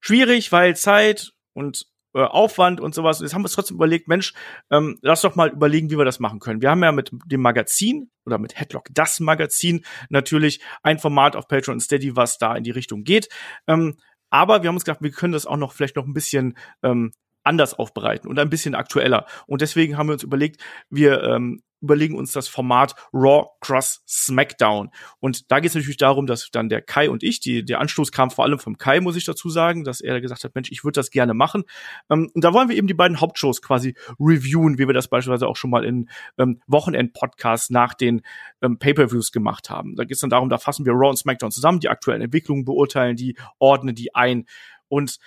schwierig, 0.00 0.52
weil 0.52 0.76
Zeit 0.76 1.32
und 1.54 1.86
äh, 2.14 2.20
Aufwand 2.20 2.80
und 2.80 2.94
sowas. 2.94 3.18
Und 3.18 3.26
jetzt 3.26 3.34
haben 3.34 3.42
wir 3.42 3.46
uns 3.46 3.54
trotzdem 3.54 3.76
überlegt, 3.76 4.06
Mensch, 4.06 4.32
ähm, 4.70 4.96
lass 5.02 5.22
doch 5.22 5.34
mal 5.34 5.50
überlegen, 5.50 5.90
wie 5.90 5.98
wir 5.98 6.04
das 6.04 6.20
machen 6.20 6.38
können. 6.38 6.62
Wir 6.62 6.70
haben 6.70 6.84
ja 6.84 6.92
mit 6.92 7.10
dem 7.26 7.42
Magazin 7.42 8.10
oder 8.24 8.38
mit 8.38 8.58
Headlock 8.58 8.88
das 8.92 9.18
Magazin 9.18 9.84
natürlich 10.08 10.60
ein 10.84 11.00
Format 11.00 11.34
auf 11.34 11.48
Patreon 11.48 11.74
und 11.74 11.80
Steady, 11.80 12.14
was 12.14 12.38
da 12.38 12.54
in 12.54 12.62
die 12.62 12.70
Richtung 12.70 13.02
geht. 13.02 13.28
Ähm, 13.66 13.96
aber 14.30 14.62
wir 14.62 14.68
haben 14.68 14.76
uns 14.76 14.84
gedacht, 14.84 15.02
wir 15.02 15.10
können 15.10 15.32
das 15.32 15.46
auch 15.46 15.56
noch 15.56 15.72
vielleicht 15.72 15.96
noch 15.96 16.06
ein 16.06 16.14
bisschen 16.14 16.56
ähm, 16.82 17.12
anders 17.46 17.74
aufbereiten 17.74 18.28
und 18.28 18.38
ein 18.38 18.50
bisschen 18.50 18.74
aktueller. 18.74 19.26
Und 19.46 19.60
deswegen 19.60 19.96
haben 19.96 20.08
wir 20.08 20.14
uns 20.14 20.22
überlegt, 20.22 20.62
wir 20.90 21.22
ähm, 21.22 21.62
überlegen 21.80 22.16
uns 22.16 22.32
das 22.32 22.48
Format 22.48 22.94
Raw 23.12 23.46
Cross 23.60 24.02
SmackDown. 24.08 24.90
Und 25.20 25.50
da 25.50 25.60
geht 25.60 25.70
es 25.70 25.74
natürlich 25.74 25.98
darum, 25.98 26.26
dass 26.26 26.50
dann 26.50 26.68
der 26.68 26.82
Kai 26.82 27.10
und 27.10 27.22
ich, 27.22 27.40
die, 27.40 27.64
der 27.64 27.80
Anstoß 27.80 28.12
kam 28.12 28.30
vor 28.30 28.44
allem 28.44 28.58
vom 28.58 28.78
Kai, 28.78 29.00
muss 29.00 29.16
ich 29.16 29.24
dazu 29.24 29.50
sagen, 29.50 29.84
dass 29.84 30.00
er 30.00 30.20
gesagt 30.20 30.44
hat, 30.44 30.54
Mensch, 30.54 30.70
ich 30.72 30.84
würde 30.84 30.98
das 30.98 31.10
gerne 31.10 31.34
machen. 31.34 31.64
Ähm, 32.10 32.30
und 32.34 32.42
da 32.42 32.52
wollen 32.52 32.68
wir 32.68 32.76
eben 32.76 32.88
die 32.88 32.94
beiden 32.94 33.20
Hauptshows 33.20 33.62
quasi 33.62 33.94
reviewen, 34.18 34.78
wie 34.78 34.86
wir 34.86 34.94
das 34.94 35.08
beispielsweise 35.08 35.46
auch 35.46 35.56
schon 35.56 35.70
mal 35.70 35.84
in 35.84 36.08
ähm, 36.38 36.60
Wochenend-Podcasts 36.66 37.70
nach 37.70 37.94
den 37.94 38.22
ähm, 38.62 38.78
Pay-Per-Views 38.78 39.32
gemacht 39.32 39.70
haben. 39.70 39.96
Da 39.96 40.04
geht 40.04 40.14
es 40.14 40.20
dann 40.20 40.30
darum, 40.30 40.48
da 40.48 40.58
fassen 40.58 40.86
wir 40.86 40.92
Raw 40.92 41.10
und 41.10 41.18
SmackDown 41.18 41.50
zusammen, 41.50 41.80
die 41.80 41.88
aktuellen 41.88 42.22
Entwicklungen 42.22 42.64
beurteilen, 42.64 43.16
die 43.16 43.36
ordnen 43.58 43.94
die 43.94 44.14
ein. 44.14 44.46
Und 44.88 45.18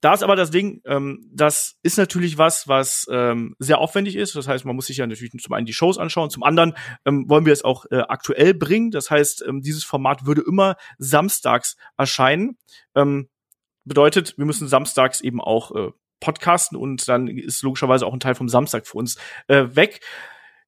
da 0.00 0.14
ist 0.14 0.22
aber 0.22 0.36
das 0.36 0.50
Ding, 0.50 0.80
ähm, 0.84 1.28
das 1.32 1.76
ist 1.82 1.98
natürlich 1.98 2.38
was, 2.38 2.68
was 2.68 3.06
ähm, 3.10 3.56
sehr 3.58 3.78
aufwendig 3.78 4.14
ist. 4.14 4.36
Das 4.36 4.46
heißt, 4.46 4.64
man 4.64 4.76
muss 4.76 4.86
sich 4.86 4.98
ja 4.98 5.06
natürlich 5.06 5.32
zum 5.32 5.52
einen 5.52 5.66
die 5.66 5.72
Shows 5.72 5.98
anschauen, 5.98 6.30
zum 6.30 6.44
anderen 6.44 6.74
ähm, 7.04 7.28
wollen 7.28 7.46
wir 7.46 7.52
es 7.52 7.64
auch 7.64 7.84
äh, 7.90 7.98
aktuell 7.98 8.54
bringen. 8.54 8.90
Das 8.90 9.10
heißt, 9.10 9.44
ähm, 9.46 9.60
dieses 9.60 9.84
Format 9.84 10.24
würde 10.24 10.42
immer 10.46 10.76
samstags 10.98 11.76
erscheinen. 11.96 12.58
Ähm, 12.94 13.28
bedeutet, 13.84 14.38
wir 14.38 14.44
müssen 14.44 14.68
samstags 14.68 15.20
eben 15.20 15.40
auch 15.40 15.74
äh, 15.74 15.90
podcasten 16.20 16.76
und 16.76 17.08
dann 17.08 17.26
ist 17.26 17.62
logischerweise 17.62 18.06
auch 18.06 18.12
ein 18.12 18.20
Teil 18.20 18.34
vom 18.34 18.48
Samstag 18.48 18.86
für 18.86 18.98
uns 18.98 19.16
äh, 19.48 19.66
weg. 19.72 20.00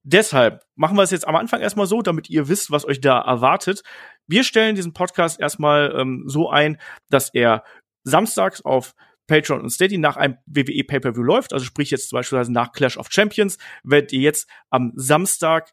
Deshalb 0.03 0.65
machen 0.75 0.97
wir 0.97 1.03
es 1.03 1.11
jetzt 1.11 1.29
am 1.29 1.37
Anfang 1.37 1.61
erstmal 1.61 1.87
so, 1.87 2.03
damit 2.03 2.31
ihr 2.31 2.49
wisst, 2.49 2.71
was 2.71 2.87
euch 2.87 3.01
da 3.01 3.21
erwartet. 3.21 3.83
Wir 4.27 4.45
stellen 4.45 4.75
diesen 4.75 4.95
Podcast 4.95 5.39
erstmal 5.39 5.95
ähm, 5.97 6.25
so 6.27 6.49
ein, 6.49 6.81
dass 7.11 7.33
er 7.35 7.65
samstags 8.03 8.63
auf 8.63 8.95
Patreon 9.31 9.61
und 9.61 9.71
Steady 9.71 9.97
nach 9.97 10.17
einem 10.17 10.39
WWE 10.47 10.83
Pay-Per-View 10.83 11.23
läuft, 11.23 11.53
also 11.53 11.65
sprich 11.65 11.93
jetzt 11.93 12.11
beispielsweise 12.11 12.53
nach 12.53 12.73
Clash 12.73 12.97
of 12.97 13.07
Champions, 13.11 13.59
werdet 13.85 14.13
ihr 14.13 14.21
jetzt 14.21 14.51
am 14.71 14.93
Samstag 14.97 15.71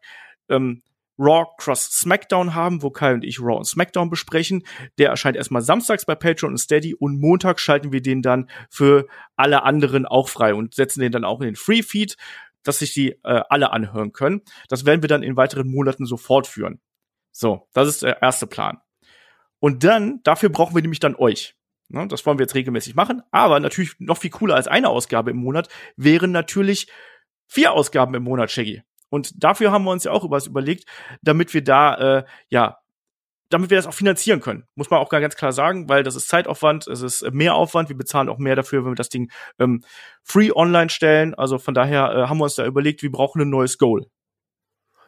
ähm, 0.48 0.82
Raw 1.18 1.46
Cross 1.58 1.90
SmackDown 1.90 2.54
haben, 2.54 2.84
wo 2.84 2.90
Kai 2.90 3.14
und 3.14 3.24
ich 3.24 3.40
Raw 3.40 3.56
und 3.56 3.64
SmackDown 3.64 4.10
besprechen. 4.10 4.62
Der 4.98 5.10
erscheint 5.10 5.36
erstmal 5.36 5.62
samstags 5.62 6.06
bei 6.06 6.14
Patreon 6.14 6.52
und 6.52 6.58
Steady 6.58 6.94
und 6.94 7.18
Montag 7.18 7.58
schalten 7.58 7.90
wir 7.90 8.00
den 8.00 8.22
dann 8.22 8.48
für 8.70 9.08
alle 9.34 9.64
anderen 9.64 10.06
auch 10.06 10.28
frei 10.28 10.54
und 10.54 10.74
setzen 10.74 11.00
den 11.00 11.10
dann 11.10 11.24
auch 11.24 11.40
in 11.40 11.46
den 11.46 11.56
Free 11.56 11.82
Feed, 11.82 12.16
dass 12.62 12.78
sich 12.78 12.94
die 12.94 13.10
äh, 13.24 13.42
alle 13.48 13.72
anhören 13.72 14.12
können. 14.12 14.42
Das 14.68 14.86
werden 14.86 15.02
wir 15.02 15.08
dann 15.08 15.24
in 15.24 15.36
weiteren 15.36 15.68
Monaten 15.68 16.06
so 16.06 16.16
fortführen. 16.16 16.80
So, 17.32 17.68
das 17.72 17.88
ist 17.88 18.02
der 18.04 18.22
erste 18.22 18.46
Plan. 18.46 18.78
Und 19.58 19.82
dann, 19.82 20.20
dafür 20.22 20.50
brauchen 20.50 20.76
wir 20.76 20.82
nämlich 20.82 21.00
dann 21.00 21.16
euch. 21.16 21.57
Ne, 21.88 22.06
das 22.06 22.24
wollen 22.26 22.38
wir 22.38 22.44
jetzt 22.44 22.54
regelmäßig 22.54 22.94
machen. 22.94 23.22
Aber 23.30 23.60
natürlich 23.60 23.94
noch 23.98 24.18
viel 24.18 24.30
cooler 24.30 24.56
als 24.56 24.68
eine 24.68 24.90
Ausgabe 24.90 25.30
im 25.30 25.38
Monat 25.38 25.68
wären 25.96 26.32
natürlich 26.32 26.90
vier 27.46 27.72
Ausgaben 27.72 28.14
im 28.14 28.24
Monat, 28.24 28.50
Shaggy. 28.50 28.82
Und 29.08 29.42
dafür 29.42 29.72
haben 29.72 29.84
wir 29.84 29.90
uns 29.90 30.04
ja 30.04 30.12
auch 30.12 30.30
was 30.30 30.46
überlegt, 30.46 30.84
damit 31.22 31.54
wir 31.54 31.64
da, 31.64 32.18
äh, 32.18 32.24
ja, 32.50 32.78
damit 33.48 33.70
wir 33.70 33.78
das 33.78 33.86
auch 33.86 33.94
finanzieren 33.94 34.40
können. 34.40 34.66
Muss 34.74 34.90
man 34.90 35.00
auch 35.00 35.08
ganz 35.08 35.34
klar 35.34 35.52
sagen, 35.52 35.88
weil 35.88 36.02
das 36.02 36.14
ist 36.14 36.28
Zeitaufwand, 36.28 36.86
es 36.86 37.00
ist 37.00 37.32
mehr 37.32 37.54
Aufwand, 37.54 37.88
wir 37.88 37.96
bezahlen 37.96 38.28
auch 38.28 38.36
mehr 38.36 38.56
dafür, 38.56 38.84
wenn 38.84 38.92
wir 38.92 38.96
das 38.96 39.08
Ding 39.08 39.30
ähm, 39.58 39.82
free 40.22 40.50
online 40.54 40.90
stellen. 40.90 41.34
Also 41.34 41.56
von 41.56 41.72
daher 41.72 42.12
äh, 42.12 42.28
haben 42.28 42.36
wir 42.36 42.44
uns 42.44 42.56
da 42.56 42.66
überlegt, 42.66 43.02
wir 43.02 43.10
brauchen 43.10 43.40
ein 43.40 43.48
neues 43.48 43.78
Goal 43.78 44.04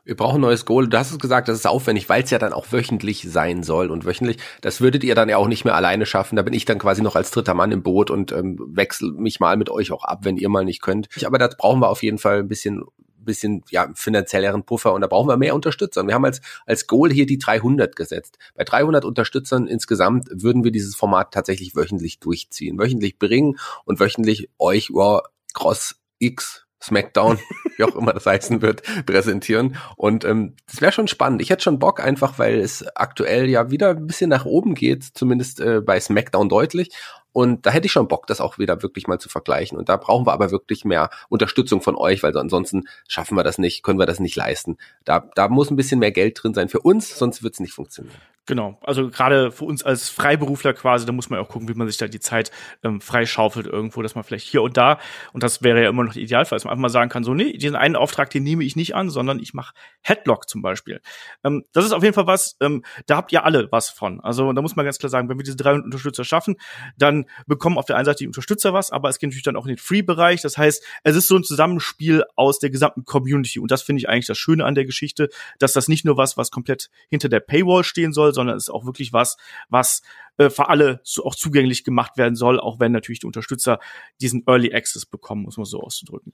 wir 0.04 0.16
brauchen 0.16 0.36
ein 0.36 0.42
neues 0.42 0.64
Goal. 0.64 0.88
Du 0.88 0.98
hast 0.98 1.10
es 1.10 1.18
gesagt, 1.18 1.48
das 1.48 1.58
ist 1.58 1.66
aufwendig, 1.66 2.08
weil 2.08 2.22
es 2.22 2.30
ja 2.30 2.38
dann 2.38 2.52
auch 2.52 2.72
wöchentlich 2.72 3.26
sein 3.28 3.62
soll. 3.62 3.90
Und 3.90 4.04
wöchentlich, 4.04 4.38
das 4.60 4.80
würdet 4.80 5.04
ihr 5.04 5.14
dann 5.14 5.28
ja 5.28 5.36
auch 5.36 5.48
nicht 5.48 5.64
mehr 5.64 5.74
alleine 5.74 6.06
schaffen. 6.06 6.36
Da 6.36 6.42
bin 6.42 6.54
ich 6.54 6.64
dann 6.64 6.78
quasi 6.78 7.02
noch 7.02 7.16
als 7.16 7.30
dritter 7.30 7.54
Mann 7.54 7.72
im 7.72 7.82
Boot 7.82 8.10
und 8.10 8.32
ähm, 8.32 8.58
wechsel 8.72 9.12
mich 9.12 9.40
mal 9.40 9.56
mit 9.56 9.70
euch 9.70 9.92
auch 9.92 10.04
ab, 10.04 10.20
wenn 10.22 10.36
ihr 10.36 10.48
mal 10.48 10.64
nicht 10.64 10.82
könnt. 10.82 11.08
Aber 11.24 11.38
da 11.38 11.48
brauchen 11.48 11.80
wir 11.80 11.88
auf 11.88 12.02
jeden 12.02 12.18
Fall 12.18 12.40
ein 12.40 12.48
bisschen 12.48 12.82
bisschen 13.22 13.62
ja 13.70 13.90
finanzielleren 13.94 14.64
Puffer 14.64 14.94
und 14.94 15.02
da 15.02 15.06
brauchen 15.06 15.28
wir 15.28 15.36
mehr 15.36 15.54
Unterstützer. 15.54 16.00
Und 16.00 16.08
wir 16.08 16.14
haben 16.14 16.24
als 16.24 16.40
als 16.66 16.86
Goal 16.86 17.12
hier 17.12 17.26
die 17.26 17.38
300 17.38 17.94
gesetzt. 17.94 18.38
Bei 18.54 18.64
300 18.64 19.04
Unterstützern 19.04 19.66
insgesamt 19.66 20.28
würden 20.32 20.64
wir 20.64 20.70
dieses 20.70 20.96
Format 20.96 21.32
tatsächlich 21.32 21.76
wöchentlich 21.76 22.18
durchziehen, 22.18 22.78
wöchentlich 22.78 23.18
bringen 23.18 23.58
und 23.84 24.00
wöchentlich 24.00 24.48
euch 24.58 24.90
wow, 24.90 25.20
Cross 25.52 25.96
X 26.18 26.66
SmackDown, 26.82 27.38
wie 27.76 27.84
auch 27.84 27.94
immer 27.94 28.12
das 28.12 28.26
heißen 28.26 28.62
wird, 28.62 28.82
präsentieren. 29.06 29.76
Und 29.96 30.24
ähm, 30.24 30.54
das 30.68 30.80
wäre 30.80 30.92
schon 30.92 31.08
spannend. 31.08 31.42
Ich 31.42 31.50
hätte 31.50 31.62
schon 31.62 31.78
Bock, 31.78 32.00
einfach 32.00 32.38
weil 32.38 32.58
es 32.58 32.86
aktuell 32.96 33.48
ja 33.48 33.70
wieder 33.70 33.90
ein 33.90 34.06
bisschen 34.06 34.30
nach 34.30 34.44
oben 34.44 34.74
geht, 34.74 35.04
zumindest 35.04 35.60
äh, 35.60 35.80
bei 35.80 36.00
SmackDown 36.00 36.48
deutlich. 36.48 36.90
Und 37.32 37.64
da 37.64 37.70
hätte 37.70 37.86
ich 37.86 37.92
schon 37.92 38.08
Bock, 38.08 38.26
das 38.26 38.40
auch 38.40 38.58
wieder 38.58 38.82
wirklich 38.82 39.06
mal 39.06 39.18
zu 39.18 39.28
vergleichen. 39.28 39.78
Und 39.78 39.88
da 39.88 39.96
brauchen 39.96 40.26
wir 40.26 40.32
aber 40.32 40.50
wirklich 40.50 40.84
mehr 40.84 41.10
Unterstützung 41.28 41.80
von 41.80 41.94
euch, 41.94 42.22
weil 42.22 42.36
ansonsten 42.36 42.84
schaffen 43.06 43.36
wir 43.36 43.44
das 43.44 43.58
nicht, 43.58 43.82
können 43.82 44.00
wir 44.00 44.06
das 44.06 44.18
nicht 44.18 44.34
leisten. 44.34 44.78
Da, 45.04 45.30
da 45.34 45.48
muss 45.48 45.70
ein 45.70 45.76
bisschen 45.76 46.00
mehr 46.00 46.10
Geld 46.10 46.42
drin 46.42 46.54
sein 46.54 46.68
für 46.68 46.80
uns, 46.80 47.16
sonst 47.16 47.42
wird 47.42 47.54
es 47.54 47.60
nicht 47.60 47.72
funktionieren. 47.72 48.16
Genau, 48.50 48.80
also 48.82 49.10
gerade 49.10 49.52
für 49.52 49.64
uns 49.64 49.84
als 49.84 50.08
Freiberufler 50.08 50.72
quasi, 50.72 51.06
da 51.06 51.12
muss 51.12 51.30
man 51.30 51.38
auch 51.38 51.48
gucken, 51.48 51.68
wie 51.68 51.74
man 51.74 51.86
sich 51.86 51.98
da 51.98 52.08
die 52.08 52.18
Zeit 52.18 52.50
ähm, 52.82 53.00
freischaufelt 53.00 53.68
irgendwo, 53.68 54.02
dass 54.02 54.16
man 54.16 54.24
vielleicht 54.24 54.44
hier 54.44 54.62
und 54.62 54.76
da, 54.76 54.98
und 55.32 55.44
das 55.44 55.62
wäre 55.62 55.80
ja 55.80 55.88
immer 55.88 56.02
noch 56.02 56.16
Idealfall, 56.16 56.56
dass 56.56 56.64
man 56.64 56.72
einfach 56.72 56.82
mal 56.82 56.88
sagen 56.88 57.10
kann, 57.10 57.22
so, 57.22 57.32
nee, 57.32 57.52
diesen 57.52 57.76
einen 57.76 57.94
Auftrag, 57.94 58.28
den 58.30 58.42
nehme 58.42 58.64
ich 58.64 58.74
nicht 58.74 58.96
an, 58.96 59.08
sondern 59.08 59.38
ich 59.38 59.54
mache 59.54 59.72
Headlock 60.02 60.48
zum 60.48 60.62
Beispiel. 60.62 61.00
Ähm, 61.44 61.62
das 61.72 61.84
ist 61.84 61.92
auf 61.92 62.02
jeden 62.02 62.12
Fall 62.12 62.26
was, 62.26 62.56
ähm, 62.60 62.82
da 63.06 63.18
habt 63.18 63.30
ihr 63.30 63.44
alle 63.44 63.70
was 63.70 63.88
von. 63.88 64.18
Also 64.18 64.52
da 64.52 64.62
muss 64.62 64.74
man 64.74 64.84
ganz 64.84 64.98
klar 64.98 65.10
sagen, 65.10 65.28
wenn 65.28 65.38
wir 65.38 65.44
diese 65.44 65.56
300 65.56 65.84
Unterstützer 65.84 66.24
schaffen, 66.24 66.56
dann 66.98 67.26
bekommen 67.46 67.78
auf 67.78 67.84
der 67.84 67.94
einen 67.94 68.04
Seite 68.04 68.18
die 68.18 68.26
Unterstützer 68.26 68.72
was, 68.72 68.90
aber 68.90 69.10
es 69.10 69.20
geht 69.20 69.28
natürlich 69.28 69.44
dann 69.44 69.54
auch 69.54 69.66
in 69.66 69.74
den 69.74 69.78
Free-Bereich. 69.78 70.42
Das 70.42 70.58
heißt, 70.58 70.84
es 71.04 71.14
ist 71.14 71.28
so 71.28 71.36
ein 71.36 71.44
Zusammenspiel 71.44 72.24
aus 72.34 72.58
der 72.58 72.70
gesamten 72.70 73.04
Community. 73.04 73.60
Und 73.60 73.70
das 73.70 73.82
finde 73.82 74.00
ich 74.00 74.08
eigentlich 74.08 74.26
das 74.26 74.38
Schöne 74.38 74.64
an 74.64 74.74
der 74.74 74.86
Geschichte, 74.86 75.28
dass 75.60 75.72
das 75.72 75.86
nicht 75.86 76.04
nur 76.04 76.16
was, 76.16 76.36
was 76.36 76.50
komplett 76.50 76.90
hinter 77.10 77.28
der 77.28 77.38
Paywall 77.38 77.84
stehen 77.84 78.12
soll, 78.12 78.34
sondern 78.40 78.57
es 78.57 78.64
ist 78.64 78.70
auch 78.70 78.87
wirklich 78.87 79.12
was, 79.12 79.37
was 79.68 80.03
äh, 80.38 80.50
für 80.50 80.68
alle 80.68 81.00
so 81.05 81.24
auch 81.24 81.35
zugänglich 81.35 81.85
gemacht 81.85 82.16
werden 82.16 82.35
soll, 82.35 82.59
auch 82.59 82.81
wenn 82.81 82.92
natürlich 82.92 83.20
die 83.20 83.26
Unterstützer 83.26 83.79
diesen 84.20 84.44
Early 84.46 84.74
Access 84.74 85.07
bekommen, 85.07 85.42
muss 85.42 85.57
man 85.57 85.66
so 85.66 85.81
auszudrücken. 85.81 86.33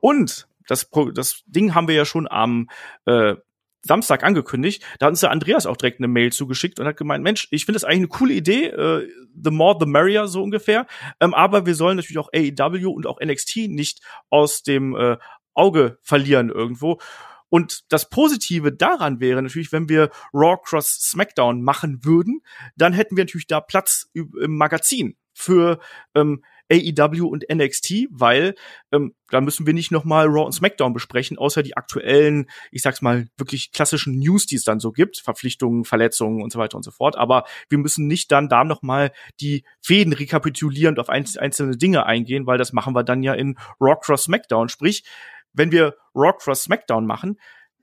Und 0.00 0.48
das, 0.66 0.90
das 1.14 1.42
Ding 1.46 1.74
haben 1.74 1.88
wir 1.88 1.94
ja 1.94 2.04
schon 2.04 2.28
am 2.28 2.68
äh, 3.06 3.36
Samstag 3.82 4.24
angekündigt. 4.24 4.84
Da 4.98 5.06
hat 5.06 5.12
uns 5.12 5.20
der 5.20 5.30
Andreas 5.30 5.66
auch 5.66 5.76
direkt 5.76 6.00
eine 6.00 6.08
Mail 6.08 6.32
zugeschickt 6.32 6.80
und 6.80 6.86
hat 6.86 6.96
gemeint, 6.96 7.22
Mensch, 7.22 7.48
ich 7.50 7.64
finde 7.64 7.76
das 7.76 7.84
eigentlich 7.84 7.98
eine 7.98 8.08
coole 8.08 8.34
Idee, 8.34 8.66
äh, 8.66 9.08
the 9.40 9.50
more 9.50 9.76
the 9.78 9.86
merrier 9.86 10.26
so 10.26 10.42
ungefähr. 10.42 10.86
Ähm, 11.20 11.32
aber 11.32 11.64
wir 11.64 11.74
sollen 11.74 11.96
natürlich 11.96 12.18
auch 12.18 12.30
AEW 12.34 12.90
und 12.90 13.06
auch 13.06 13.20
NXT 13.20 13.68
nicht 13.68 14.00
aus 14.30 14.62
dem 14.62 14.96
äh, 14.96 15.16
Auge 15.54 15.98
verlieren 16.02 16.50
irgendwo. 16.50 16.98
Und 17.50 17.84
das 17.92 18.08
Positive 18.08 18.72
daran 18.72 19.20
wäre 19.20 19.42
natürlich, 19.42 19.72
wenn 19.72 19.88
wir 19.88 20.10
Raw 20.32 20.56
Cross 20.62 20.98
SmackDown 21.00 21.62
machen 21.62 22.04
würden, 22.04 22.42
dann 22.76 22.92
hätten 22.92 23.16
wir 23.16 23.24
natürlich 23.24 23.46
da 23.46 23.60
Platz 23.60 24.10
im 24.14 24.56
Magazin 24.56 25.16
für 25.32 25.78
ähm, 26.14 26.42
AEW 26.70 27.26
und 27.26 27.44
NXT, 27.52 28.08
weil 28.10 28.54
ähm, 28.92 29.14
da 29.30 29.40
müssen 29.40 29.66
wir 29.66 29.72
nicht 29.72 29.90
nochmal 29.90 30.26
Raw 30.26 30.44
und 30.44 30.52
SmackDown 30.52 30.92
besprechen, 30.92 31.38
außer 31.38 31.62
die 31.62 31.76
aktuellen, 31.76 32.46
ich 32.70 32.82
sag's 32.82 33.02
mal, 33.02 33.28
wirklich 33.36 33.72
klassischen 33.72 34.18
News, 34.18 34.46
die 34.46 34.56
es 34.56 34.64
dann 34.64 34.80
so 34.80 34.92
gibt, 34.92 35.18
Verpflichtungen, 35.18 35.84
Verletzungen 35.84 36.42
und 36.42 36.52
so 36.52 36.58
weiter 36.58 36.76
und 36.76 36.82
so 36.82 36.90
fort. 36.90 37.16
Aber 37.16 37.44
wir 37.68 37.78
müssen 37.78 38.06
nicht 38.06 38.30
dann 38.32 38.48
da 38.48 38.64
nochmal 38.64 39.12
die 39.40 39.64
Fäden 39.80 40.12
rekapitulierend 40.12 40.98
auf 40.98 41.08
einzelne 41.08 41.76
Dinge 41.76 42.04
eingehen, 42.06 42.46
weil 42.46 42.58
das 42.58 42.72
machen 42.72 42.94
wir 42.94 43.04
dann 43.04 43.22
ja 43.22 43.34
in 43.34 43.58
Raw 43.80 43.96
Cross 44.00 44.24
SmackDown. 44.24 44.68
Sprich, 44.68 45.04
wenn 45.58 45.72
wir 45.72 45.96
Raw 46.14 46.32
Cross 46.38 46.64
SmackDown 46.64 47.06
machen, 47.06 47.38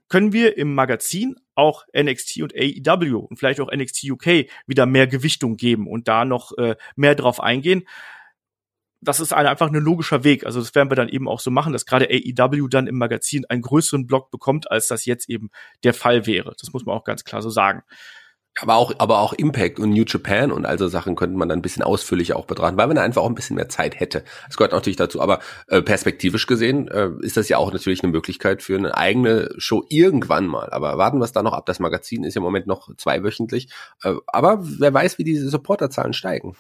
können 0.08 0.34
wir 0.34 0.58
im 0.58 0.74
Magazin 0.76 1.36
auch 1.56 1.86
NXT 1.98 2.42
und 2.42 2.54
AEW 2.56 3.18
und 3.18 3.38
vielleicht 3.38 3.60
auch 3.60 3.72
NXT 3.72 4.12
UK 4.12 4.48
wieder 4.68 4.86
mehr 4.86 5.08
Gewichtung 5.08 5.58
geben 5.58 5.88
und 5.88 6.08
da 6.08 6.26
noch 6.26 6.58
äh, 6.58 6.76
mehr 6.96 7.16
drauf 7.16 7.40
eingehen 7.40 7.86
das 9.06 9.20
ist 9.20 9.34
ein, 9.34 9.46
einfach 9.46 9.68
ein 9.68 9.76
logischer 9.76 10.24
Weg. 10.24 10.46
Also 10.46 10.60
das 10.60 10.74
werden 10.76 10.90
wir 10.90 10.96
dann 10.96 11.10
eben 11.10 11.28
auch 11.28 11.40
so 11.40 11.52
machen, 11.52 11.74
dass 11.74 11.86
gerade 11.86 12.10
AEW 12.10 12.68
dann 12.68 12.88
im 12.88 12.98
Magazin 12.98 13.46
einen 13.46 13.62
größeren 13.62 14.08
Block 14.08 14.32
bekommt, 14.32 14.72
als 14.72 14.88
das 14.88 15.06
jetzt 15.06 15.30
eben 15.30 15.50
der 15.84 15.94
Fall 15.94 16.26
wäre. 16.26 16.56
Das 16.60 16.74
muss 16.74 16.86
man 16.86 16.96
auch 16.96 17.04
ganz 17.04 17.24
klar 17.24 17.42
so 17.42 17.50
sagen. 17.50 17.84
Aber 18.62 18.76
auch, 18.76 18.94
aber 19.00 19.20
auch 19.20 19.34
Impact 19.34 19.80
und 19.80 19.90
New 19.90 20.06
Japan 20.08 20.52
und 20.52 20.66
all 20.66 20.80
so 20.80 20.88
Sachen 20.88 21.16
könnte 21.16 21.38
man 21.38 21.50
dann 21.50 21.60
ein 21.60 21.62
bisschen 21.62 21.84
ausführlicher 21.84 22.38
auch 22.38 22.46
betrachten, 22.46 22.78
weil 22.78 22.88
man 22.88 22.98
einfach 22.98 23.22
auch 23.22 23.28
ein 23.28 23.36
bisschen 23.36 23.58
mehr 23.58 23.68
Zeit 23.68 24.00
hätte. 24.00 24.24
Das 24.48 24.56
gehört 24.56 24.72
natürlich 24.72 24.96
dazu. 24.96 25.20
Aber 25.20 25.40
äh, 25.68 25.82
perspektivisch 25.82 26.48
gesehen 26.48 26.88
äh, 26.88 27.10
ist 27.20 27.36
das 27.36 27.50
ja 27.50 27.58
auch 27.58 27.74
natürlich 27.74 28.02
eine 28.02 28.14
Möglichkeit 28.14 28.64
für 28.64 28.78
eine 28.78 28.96
eigene 28.96 29.50
Show 29.58 29.84
irgendwann 29.90 30.48
mal. 30.48 30.70
Aber 30.70 30.98
warten 30.98 31.20
wir 31.20 31.26
es 31.26 31.34
da 31.34 31.44
noch 31.44 31.52
ab. 31.52 31.66
Das 31.66 31.80
Magazin 31.80 32.24
ist 32.24 32.36
ja 32.36 32.40
im 32.40 32.44
Moment 32.44 32.66
noch 32.66 32.96
zweiwöchentlich. 32.96 33.68
Äh, 34.04 34.14
aber 34.28 34.60
wer 34.62 34.94
weiß, 34.94 35.18
wie 35.18 35.26
diese 35.26 35.50
Supporterzahlen 35.50 36.14
steigen. 36.14 36.56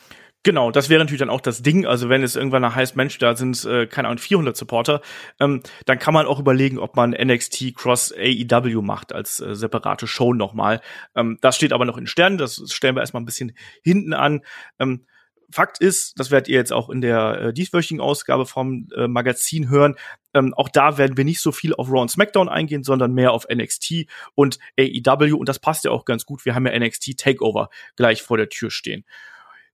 Genau, 0.46 0.70
das 0.70 0.90
wäre 0.90 1.00
natürlich 1.00 1.22
dann 1.22 1.32
auch 1.32 1.42
das 1.42 1.64
Ding. 1.64 1.88
Also 1.88 2.08
wenn 2.08 2.22
es 2.22 2.36
irgendwann 2.36 2.76
heißt, 2.76 2.96
Mensch, 2.96 3.18
da 3.18 3.36
sind 3.36 3.66
äh, 3.66 3.88
keine 3.88 4.10
Ahnung 4.10 4.20
400 4.20 4.56
Supporter, 4.56 5.02
ähm, 5.40 5.64
dann 5.88 5.98
kann 5.98 6.14
man 6.14 6.28
auch 6.28 6.40
überlegen, 6.40 6.78
ob 6.78 6.96
man 6.96 7.16
NXT 7.20 7.74
Cross 7.76 8.14
AEW 8.14 8.84
macht 8.84 9.12
als 9.12 9.40
äh, 9.40 9.56
separate 9.56 10.06
Show 10.06 10.36
nochmal. 10.36 10.82
Ähm, 11.16 11.40
das 11.42 11.56
steht 11.56 11.74
aber 11.74 11.86
noch 11.86 11.98
in 11.98 12.06
Sternen. 12.06 12.38
Das 12.38 12.62
stellen 12.72 12.96
wir 12.96 13.02
erstmal 13.02 13.24
ein 13.24 13.26
bisschen 13.26 13.58
hinten 13.82 14.14
an. 14.14 14.42
Ähm, 14.78 15.08
Fakt 15.50 15.80
ist, 15.80 16.20
das 16.20 16.30
werdet 16.30 16.48
ihr 16.48 16.58
jetzt 16.58 16.74
auch 16.74 16.92
in 16.92 17.02
der 17.02 17.42
äh, 17.42 17.54
dieswöchigen 17.54 18.00
Ausgabe 18.00 18.46
vom 18.46 18.88
äh, 18.96 19.08
Magazin 19.08 19.68
hören. 19.68 19.96
Ähm, 20.36 20.54
auch 20.54 20.70
da 20.70 21.00
werden 21.00 21.18
wir 21.18 21.26
nicht 21.26 21.42
so 21.42 21.52
viel 21.52 21.74
auf 21.74 21.88
Raw 21.90 22.02
und 22.02 22.12
SmackDown 22.12 22.50
eingehen, 22.50 22.84
sondern 22.84 23.14
mehr 23.14 23.32
auf 23.32 23.48
NXT 23.52 24.06
und 24.36 24.60
AEW. 24.80 25.38
Und 25.38 25.50
das 25.50 25.58
passt 25.58 25.86
ja 25.86 25.92
auch 25.92 26.06
ganz 26.06 26.24
gut. 26.24 26.46
Wir 26.46 26.54
haben 26.54 26.68
ja 26.68 26.80
NXT 26.80 27.18
Takeover 27.18 27.70
gleich 27.96 28.22
vor 28.22 28.38
der 28.38 28.50
Tür 28.50 28.70
stehen 28.70 29.06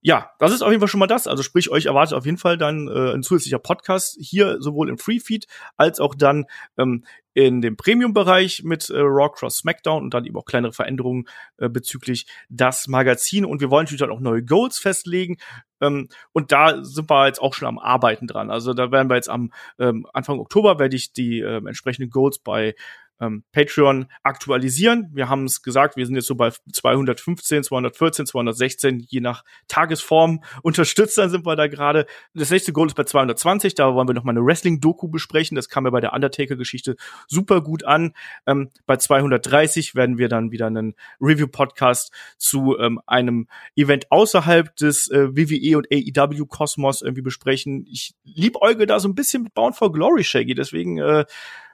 ja, 0.01 0.31
das 0.39 0.51
ist 0.51 0.63
auf 0.63 0.69
jeden 0.69 0.81
Fall 0.81 0.87
schon 0.87 0.99
mal 0.99 1.07
das. 1.07 1.27
Also 1.27 1.43
sprich, 1.43 1.69
euch 1.69 1.85
erwartet 1.85 2.17
auf 2.17 2.25
jeden 2.25 2.39
Fall 2.39 2.57
dann 2.57 2.87
äh, 2.87 3.13
ein 3.13 3.21
zusätzlicher 3.21 3.59
Podcast 3.59 4.17
hier 4.19 4.57
sowohl 4.59 4.89
im 4.89 4.97
Free 4.97 5.19
Feed 5.19 5.45
als 5.77 5.99
auch 5.99 6.15
dann 6.15 6.45
ähm, 6.77 7.05
in 7.33 7.61
dem 7.61 7.77
Premium-Bereich 7.77 8.63
mit 8.63 8.89
äh, 8.89 8.97
Raw 8.99 9.29
Cross 9.31 9.57
SmackDown 9.57 10.03
und 10.03 10.13
dann 10.13 10.25
eben 10.25 10.35
auch 10.37 10.45
kleinere 10.45 10.73
Veränderungen 10.73 11.25
äh, 11.57 11.69
bezüglich 11.69 12.25
das 12.49 12.87
Magazin. 12.87 13.45
Und 13.45 13.61
wir 13.61 13.69
wollen 13.69 13.85
natürlich 13.85 14.01
dann 14.01 14.11
auch 14.11 14.19
neue 14.19 14.43
Goals 14.43 14.79
festlegen. 14.79 15.37
Ähm, 15.81 16.09
und 16.31 16.51
da 16.51 16.83
sind 16.83 17.09
wir 17.09 17.27
jetzt 17.27 17.41
auch 17.41 17.53
schon 17.53 17.67
am 17.67 17.77
Arbeiten 17.77 18.25
dran. 18.25 18.49
Also 18.49 18.73
da 18.73 18.91
werden 18.91 19.09
wir 19.09 19.15
jetzt 19.15 19.29
am 19.29 19.51
ähm, 19.77 20.07
Anfang 20.13 20.39
Oktober 20.39 20.79
werde 20.79 20.95
ich 20.95 21.13
die 21.13 21.41
äh, 21.41 21.57
entsprechenden 21.57 22.09
Goals 22.09 22.39
bei 22.39 22.73
ähm, 23.21 23.43
Patreon 23.51 24.07
aktualisieren. 24.23 25.09
Wir 25.13 25.29
haben 25.29 25.45
es 25.45 25.61
gesagt, 25.61 25.95
wir 25.95 26.05
sind 26.05 26.15
jetzt 26.15 26.27
so 26.27 26.35
bei 26.35 26.51
215, 26.73 27.63
214, 27.63 28.25
216, 28.25 29.05
je 29.07 29.21
nach 29.21 29.43
Tagesform 29.67 30.43
Unterstützern 30.63 31.29
sind 31.29 31.45
wir 31.45 31.55
da 31.55 31.67
gerade. 31.67 32.07
Das 32.33 32.49
nächste 32.49 32.73
Goal 32.73 32.87
ist 32.87 32.95
bei 32.95 33.03
220, 33.03 33.75
da 33.75 33.93
wollen 33.93 34.07
wir 34.07 34.15
noch 34.15 34.23
mal 34.23 34.31
eine 34.31 34.43
Wrestling-Doku 34.43 35.07
besprechen. 35.07 35.55
Das 35.55 35.69
kam 35.69 35.85
ja 35.85 35.91
bei 35.91 36.01
der 36.01 36.13
Undertaker-Geschichte 36.13 36.95
super 37.27 37.61
gut 37.61 37.85
an. 37.85 38.13
Ähm, 38.47 38.69
bei 38.85 38.97
230 38.97 39.95
werden 39.95 40.17
wir 40.17 40.27
dann 40.27 40.51
wieder 40.51 40.67
einen 40.67 40.95
Review-Podcast 41.21 42.11
zu 42.37 42.77
ähm, 42.79 42.99
einem 43.05 43.47
Event 43.75 44.11
außerhalb 44.11 44.75
des 44.75 45.09
äh, 45.09 45.29
WWE 45.35 45.77
und 45.77 45.87
AEW-Kosmos 45.91 47.01
irgendwie 47.01 47.21
besprechen. 47.21 47.85
Ich 47.87 48.15
liebäuge 48.23 48.87
da 48.87 48.99
so 48.99 49.07
ein 49.07 49.15
bisschen 49.15 49.43
mit 49.43 49.53
Bound 49.53 49.75
for 49.75 49.91
Glory, 49.91 50.23
Shaggy, 50.23 50.55
deswegen 50.55 50.97
äh, 50.97 51.25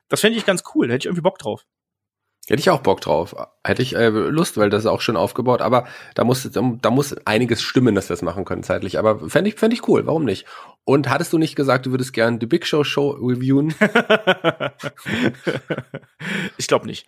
das 0.09 0.21
fände 0.21 0.37
ich 0.37 0.45
ganz 0.45 0.63
cool, 0.73 0.87
da 0.87 0.93
hätte 0.93 1.03
ich 1.03 1.05
irgendwie 1.07 1.21
Bock 1.21 1.37
drauf. 1.39 1.65
Hätte 2.49 2.61
ich 2.61 2.69
auch 2.69 2.79
Bock 2.79 3.01
drauf. 3.01 3.35
Hätte 3.63 3.81
ich 3.81 3.95
äh, 3.95 4.07
Lust, 4.07 4.57
weil 4.57 4.69
das 4.69 4.83
ist 4.83 4.85
auch 4.85 5.01
schön 5.01 5.17
aufgebaut. 5.17 5.61
Aber 5.61 5.85
da 6.15 6.23
muss, 6.23 6.49
da 6.51 6.91
muss 6.91 7.15
einiges 7.25 7.61
stimmen, 7.61 7.93
dass 7.93 8.09
wir 8.09 8.13
es 8.13 8.21
machen 8.21 8.45
können 8.45 8.63
zeitlich. 8.63 8.97
Aber 8.97 9.29
fände 9.29 9.49
ich, 9.49 9.55
fände 9.55 9.75
ich 9.75 9.85
cool. 9.89 10.05
Warum 10.05 10.23
nicht? 10.23 10.45
Und 10.85 11.09
hattest 11.09 11.33
du 11.33 11.37
nicht 11.37 11.57
gesagt, 11.57 11.85
du 11.85 11.91
würdest 11.91 12.13
gern 12.13 12.39
die 12.39 12.45
Big 12.45 12.65
Show 12.65 12.85
Show 12.85 13.09
reviewen? 13.09 13.75
ich 16.57 16.67
glaube 16.67 16.85
nicht. 16.85 17.05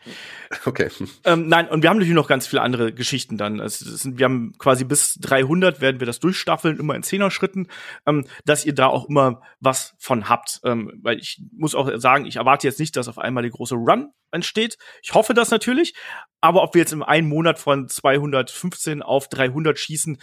Okay. 0.65 0.89
Ähm, 1.23 1.47
nein, 1.47 1.69
und 1.69 1.81
wir 1.81 1.89
haben 1.89 1.95
natürlich 1.95 2.13
noch 2.13 2.27
ganz 2.27 2.45
viele 2.45 2.61
andere 2.61 2.91
Geschichten 2.91 3.37
dann. 3.37 3.61
Also 3.61 3.89
sind, 3.89 4.19
wir 4.19 4.25
haben 4.25 4.53
quasi 4.57 4.83
bis 4.83 5.13
300 5.21 5.79
werden 5.79 6.01
wir 6.01 6.07
das 6.07 6.19
durchstaffeln, 6.19 6.77
immer 6.77 6.95
in 6.95 7.03
Zehner-Schritten, 7.03 7.69
ähm, 8.05 8.25
dass 8.43 8.65
ihr 8.65 8.75
da 8.75 8.87
auch 8.87 9.07
immer 9.07 9.41
was 9.61 9.95
von 9.97 10.27
habt. 10.27 10.59
Ähm, 10.65 10.99
weil 11.01 11.17
ich 11.17 11.41
muss 11.55 11.73
auch 11.73 11.89
sagen, 11.95 12.25
ich 12.25 12.35
erwarte 12.35 12.67
jetzt 12.67 12.81
nicht, 12.81 12.97
dass 12.97 13.07
auf 13.07 13.17
einmal 13.17 13.43
die 13.43 13.51
große 13.51 13.75
Run 13.75 14.11
entsteht. 14.31 14.77
Ich 15.01 15.13
hoffe 15.13 15.28
das 15.33 15.51
natürlich. 15.51 15.93
Aber 16.41 16.63
ob 16.63 16.73
wir 16.73 16.79
jetzt 16.79 16.93
im 16.93 17.03
einen 17.03 17.27
Monat 17.27 17.59
von 17.59 17.87
215 17.87 19.01
auf 19.01 19.27
300 19.27 19.77
schießen, 19.77 20.17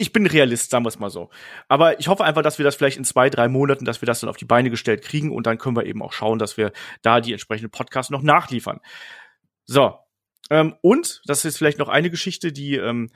ich 0.00 0.12
bin 0.14 0.26
Realist, 0.26 0.70
sagen 0.70 0.84
wir 0.84 0.88
es 0.88 0.98
mal 0.98 1.10
so. 1.10 1.28
Aber 1.68 2.00
ich 2.00 2.08
hoffe 2.08 2.24
einfach, 2.24 2.42
dass 2.42 2.56
wir 2.56 2.64
das 2.64 2.74
vielleicht 2.74 2.96
in 2.96 3.04
zwei, 3.04 3.28
drei 3.28 3.48
Monaten, 3.48 3.84
dass 3.84 4.00
wir 4.00 4.06
das 4.06 4.20
dann 4.20 4.30
auf 4.30 4.38
die 4.38 4.46
Beine 4.46 4.70
gestellt 4.70 5.02
kriegen 5.02 5.30
und 5.30 5.46
dann 5.46 5.58
können 5.58 5.76
wir 5.76 5.84
eben 5.84 6.02
auch 6.02 6.14
schauen, 6.14 6.38
dass 6.38 6.56
wir 6.56 6.72
da 7.02 7.20
die 7.20 7.32
entsprechenden 7.32 7.70
Podcasts 7.70 8.10
noch 8.10 8.22
nachliefern. 8.22 8.80
So. 9.66 9.98
Ähm, 10.48 10.74
und, 10.80 11.20
das 11.26 11.44
ist 11.44 11.58
vielleicht 11.58 11.78
noch 11.78 11.88
eine 11.88 12.08
Geschichte, 12.08 12.50
die 12.50 12.76
ähm, 12.76 13.10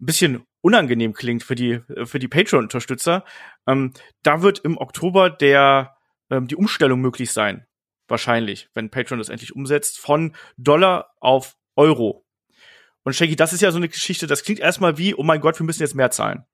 ein 0.00 0.06
bisschen 0.06 0.44
unangenehm 0.60 1.12
klingt 1.12 1.42
für 1.42 1.56
die, 1.56 1.80
für 2.04 2.20
die 2.20 2.28
Patreon-Unterstützer. 2.28 3.24
Ähm, 3.66 3.92
da 4.22 4.42
wird 4.42 4.60
im 4.60 4.78
Oktober 4.78 5.28
der, 5.28 5.96
ähm, 6.30 6.46
die 6.46 6.56
Umstellung 6.56 7.00
möglich 7.00 7.32
sein. 7.32 7.66
Wahrscheinlich, 8.08 8.68
wenn 8.74 8.90
Patreon 8.90 9.18
das 9.18 9.28
endlich 9.28 9.54
umsetzt, 9.54 9.98
von 9.98 10.34
Dollar 10.56 11.14
auf 11.20 11.56
Euro. 11.74 12.24
Und 13.02 13.14
Shaggy, 13.14 13.36
das 13.36 13.52
ist 13.52 13.60
ja 13.60 13.70
so 13.70 13.76
eine 13.76 13.88
Geschichte, 13.88 14.26
das 14.26 14.42
klingt 14.42 14.60
erstmal 14.60 14.98
wie, 14.98 15.14
oh 15.14 15.22
mein 15.22 15.40
Gott, 15.40 15.58
wir 15.58 15.66
müssen 15.66 15.82
jetzt 15.82 15.94
mehr 15.94 16.10
zahlen. 16.10 16.44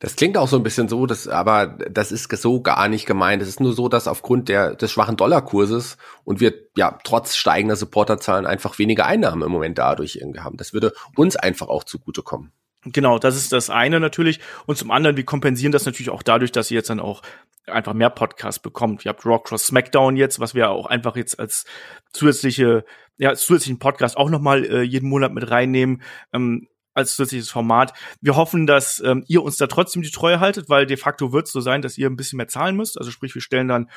Das 0.00 0.14
klingt 0.14 0.36
auch 0.36 0.46
so 0.46 0.56
ein 0.56 0.62
bisschen 0.62 0.88
so, 0.88 1.06
dass, 1.06 1.26
aber 1.26 1.66
das 1.66 2.12
ist 2.12 2.30
so 2.30 2.62
gar 2.62 2.88
nicht 2.88 3.04
gemeint. 3.04 3.42
Es 3.42 3.48
ist 3.48 3.58
nur 3.58 3.72
so, 3.72 3.88
dass 3.88 4.06
aufgrund 4.06 4.48
der, 4.48 4.76
des 4.76 4.92
schwachen 4.92 5.16
Dollarkurses 5.16 5.96
und 6.24 6.38
wir 6.38 6.54
ja 6.76 6.98
trotz 7.02 7.34
steigender 7.34 7.74
Supporterzahlen 7.74 8.46
einfach 8.46 8.78
weniger 8.78 9.06
Einnahmen 9.06 9.42
im 9.42 9.50
Moment 9.50 9.76
dadurch 9.78 10.16
irgendwie 10.16 10.40
haben. 10.40 10.56
Das 10.56 10.72
würde 10.72 10.92
uns 11.16 11.34
einfach 11.34 11.68
auch 11.68 11.82
zugutekommen. 11.82 12.52
Genau, 12.92 13.18
das 13.18 13.36
ist 13.36 13.52
das 13.52 13.70
eine 13.70 14.00
natürlich. 14.00 14.40
Und 14.66 14.76
zum 14.76 14.90
anderen, 14.90 15.16
wir 15.16 15.24
kompensieren 15.24 15.72
das 15.72 15.86
natürlich 15.86 16.10
auch 16.10 16.22
dadurch, 16.22 16.52
dass 16.52 16.70
ihr 16.70 16.76
jetzt 16.76 16.90
dann 16.90 17.00
auch 17.00 17.22
einfach 17.66 17.94
mehr 17.94 18.10
Podcasts 18.10 18.60
bekommt. 18.60 19.04
Ihr 19.04 19.10
habt 19.10 19.26
Raw 19.26 19.40
Cross 19.42 19.66
SmackDown 19.66 20.16
jetzt, 20.16 20.40
was 20.40 20.54
wir 20.54 20.70
auch 20.70 20.86
einfach 20.86 21.16
jetzt 21.16 21.38
als 21.38 21.64
zusätzliche, 22.12 22.84
ja, 23.18 23.30
als 23.30 23.42
zusätzlichen 23.42 23.78
Podcast 23.78 24.16
auch 24.16 24.30
nochmal 24.30 24.64
äh, 24.64 24.82
jeden 24.82 25.08
Monat 25.08 25.32
mit 25.32 25.50
reinnehmen. 25.50 26.02
Ähm, 26.32 26.68
als 26.94 27.14
zusätzliches 27.14 27.48
Format. 27.48 27.92
Wir 28.20 28.34
hoffen, 28.34 28.66
dass 28.66 29.00
ähm, 29.00 29.24
ihr 29.28 29.42
uns 29.42 29.56
da 29.56 29.68
trotzdem 29.68 30.02
die 30.02 30.10
Treue 30.10 30.40
haltet, 30.40 30.68
weil 30.68 30.84
de 30.84 30.96
facto 30.96 31.32
wird 31.32 31.46
es 31.46 31.52
so 31.52 31.60
sein, 31.60 31.80
dass 31.80 31.96
ihr 31.96 32.08
ein 32.08 32.16
bisschen 32.16 32.38
mehr 32.38 32.48
zahlen 32.48 32.76
müsst. 32.76 32.98
Also 32.98 33.12
sprich, 33.12 33.34
wir 33.36 33.42
stellen 33.42 33.68
dann 33.68 33.88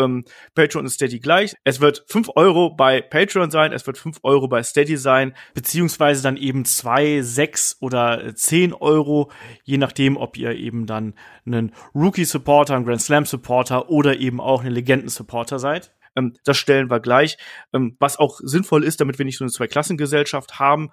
ähm, 0.00 0.24
Patreon 0.54 0.84
und 0.84 0.90
Steady 0.90 1.18
gleich. 1.18 1.54
Es 1.64 1.80
wird 1.80 2.04
fünf 2.08 2.30
Euro 2.34 2.70
bei 2.70 3.00
Patreon 3.00 3.50
sein, 3.50 3.72
es 3.72 3.86
wird 3.86 3.98
fünf 3.98 4.18
Euro 4.22 4.48
bei 4.48 4.62
Steady 4.62 4.96
sein, 4.96 5.34
beziehungsweise 5.54 6.22
dann 6.22 6.36
eben 6.36 6.64
zwei, 6.64 7.22
sechs 7.22 7.76
oder 7.80 8.34
zehn 8.34 8.72
Euro, 8.72 9.30
je 9.64 9.78
nachdem, 9.78 10.16
ob 10.16 10.36
ihr 10.36 10.52
eben 10.52 10.86
dann 10.86 11.14
einen 11.46 11.72
Rookie-Supporter, 11.94 12.74
einen 12.74 12.84
Grand 12.84 13.02
Slam-Supporter 13.02 13.90
oder 13.90 14.18
eben 14.18 14.40
auch 14.40 14.62
einen 14.62 14.74
Legenden-Supporter 14.74 15.58
seid. 15.58 15.92
Ähm, 16.16 16.34
das 16.44 16.56
stellen 16.56 16.90
wir 16.90 17.00
gleich, 17.00 17.38
ähm, 17.72 17.96
was 17.98 18.18
auch 18.18 18.40
sinnvoll 18.42 18.84
ist, 18.84 19.00
damit 19.00 19.18
wir 19.18 19.24
nicht 19.24 19.38
so 19.38 19.44
eine 19.44 19.52
Zwei-Klassengesellschaft 19.52 20.58
haben. 20.58 20.90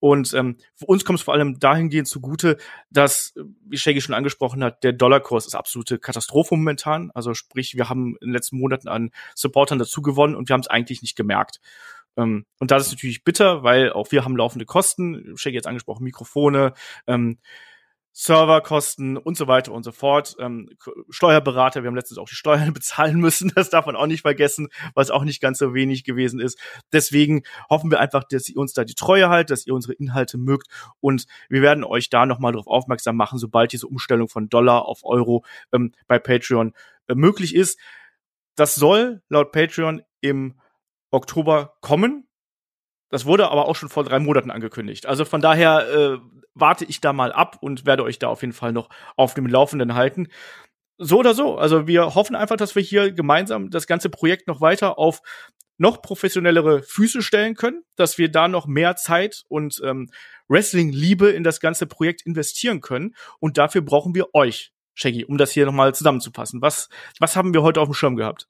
Und 0.00 0.32
ähm, 0.34 0.56
für 0.74 0.86
uns 0.86 1.04
kommt 1.04 1.18
es 1.18 1.24
vor 1.24 1.34
allem 1.34 1.58
dahingehend 1.58 2.06
zugute, 2.06 2.56
dass, 2.90 3.34
wie 3.66 3.76
Shaggy 3.76 4.00
schon 4.00 4.14
angesprochen 4.14 4.62
hat, 4.62 4.84
der 4.84 4.92
Dollarkurs 4.92 5.46
ist 5.46 5.54
absolute 5.54 5.98
Katastrophe 5.98 6.56
momentan. 6.56 7.10
Also 7.14 7.34
sprich, 7.34 7.74
wir 7.76 7.88
haben 7.88 8.16
in 8.20 8.28
den 8.28 8.32
letzten 8.32 8.58
Monaten 8.58 8.88
an 8.88 9.10
Supportern 9.34 9.78
dazu 9.78 10.02
gewonnen 10.02 10.36
und 10.36 10.48
wir 10.48 10.54
haben 10.54 10.60
es 10.60 10.68
eigentlich 10.68 11.02
nicht 11.02 11.16
gemerkt. 11.16 11.60
Ähm, 12.16 12.46
und 12.58 12.70
das 12.70 12.86
ist 12.86 12.92
natürlich 12.92 13.24
bitter, 13.24 13.62
weil 13.62 13.92
auch 13.92 14.12
wir 14.12 14.24
haben 14.24 14.36
laufende 14.36 14.66
Kosten. 14.66 15.36
Shaggy 15.36 15.56
jetzt 15.56 15.66
angesprochen, 15.66 16.04
Mikrofone, 16.04 16.74
ähm, 17.06 17.38
Serverkosten 18.20 19.16
und 19.16 19.36
so 19.36 19.46
weiter 19.46 19.70
und 19.70 19.84
so 19.84 19.92
fort. 19.92 20.34
Ähm, 20.40 20.68
Steuerberater, 21.08 21.84
wir 21.84 21.86
haben 21.86 21.94
letztens 21.94 22.18
auch 22.18 22.28
die 22.28 22.34
Steuern 22.34 22.72
bezahlen 22.74 23.20
müssen, 23.20 23.52
das 23.54 23.70
darf 23.70 23.86
man 23.86 23.94
auch 23.94 24.08
nicht 24.08 24.22
vergessen, 24.22 24.70
was 24.92 25.12
auch 25.12 25.22
nicht 25.22 25.40
ganz 25.40 25.58
so 25.58 25.72
wenig 25.72 26.02
gewesen 26.02 26.40
ist. 26.40 26.58
Deswegen 26.92 27.44
hoffen 27.70 27.92
wir 27.92 28.00
einfach, 28.00 28.24
dass 28.24 28.48
ihr 28.48 28.56
uns 28.56 28.72
da 28.72 28.82
die 28.82 28.96
Treue 28.96 29.28
haltet, 29.28 29.52
dass 29.52 29.68
ihr 29.68 29.72
unsere 29.72 29.92
Inhalte 29.92 30.36
mögt 30.36 30.66
und 30.98 31.26
wir 31.48 31.62
werden 31.62 31.84
euch 31.84 32.10
da 32.10 32.26
nochmal 32.26 32.50
darauf 32.50 32.66
aufmerksam 32.66 33.14
machen, 33.14 33.38
sobald 33.38 33.72
diese 33.72 33.86
Umstellung 33.86 34.28
von 34.28 34.48
Dollar 34.48 34.86
auf 34.86 35.04
Euro 35.04 35.44
ähm, 35.72 35.92
bei 36.08 36.18
Patreon 36.18 36.72
äh, 37.06 37.14
möglich 37.14 37.54
ist. 37.54 37.78
Das 38.56 38.74
soll 38.74 39.22
laut 39.28 39.52
Patreon 39.52 40.02
im 40.20 40.58
Oktober 41.12 41.76
kommen. 41.82 42.27
Das 43.10 43.24
wurde 43.24 43.50
aber 43.50 43.66
auch 43.66 43.76
schon 43.76 43.88
vor 43.88 44.04
drei 44.04 44.18
Monaten 44.18 44.50
angekündigt. 44.50 45.06
Also 45.06 45.24
von 45.24 45.40
daher 45.40 45.88
äh, 45.88 46.18
warte 46.54 46.84
ich 46.84 47.00
da 47.00 47.12
mal 47.12 47.32
ab 47.32 47.58
und 47.60 47.86
werde 47.86 48.02
euch 48.02 48.18
da 48.18 48.28
auf 48.28 48.42
jeden 48.42 48.52
Fall 48.52 48.72
noch 48.72 48.90
auf 49.16 49.34
dem 49.34 49.46
Laufenden 49.46 49.94
halten. 49.94 50.28
So 50.98 51.18
oder 51.18 51.32
so. 51.32 51.56
Also 51.56 51.86
wir 51.86 52.14
hoffen 52.14 52.36
einfach, 52.36 52.56
dass 52.56 52.74
wir 52.74 52.82
hier 52.82 53.12
gemeinsam 53.12 53.70
das 53.70 53.86
ganze 53.86 54.10
Projekt 54.10 54.48
noch 54.48 54.60
weiter 54.60 54.98
auf 54.98 55.22
noch 55.78 56.02
professionellere 56.02 56.82
Füße 56.82 57.22
stellen 57.22 57.54
können, 57.54 57.84
dass 57.94 58.18
wir 58.18 58.30
da 58.30 58.48
noch 58.48 58.66
mehr 58.66 58.96
Zeit 58.96 59.44
und 59.48 59.80
ähm, 59.84 60.10
Wrestling-Liebe 60.48 61.30
in 61.30 61.44
das 61.44 61.60
ganze 61.60 61.86
Projekt 61.86 62.22
investieren 62.22 62.80
können. 62.80 63.14
Und 63.38 63.58
dafür 63.58 63.82
brauchen 63.82 64.14
wir 64.14 64.34
euch, 64.34 64.72
Shaggy, 64.94 65.24
um 65.24 65.38
das 65.38 65.52
hier 65.52 65.66
nochmal 65.66 65.94
zusammenzufassen. 65.94 66.60
Was, 66.60 66.88
was 67.20 67.36
haben 67.36 67.54
wir 67.54 67.62
heute 67.62 67.80
auf 67.80 67.88
dem 67.88 67.94
Schirm 67.94 68.16
gehabt? 68.16 68.48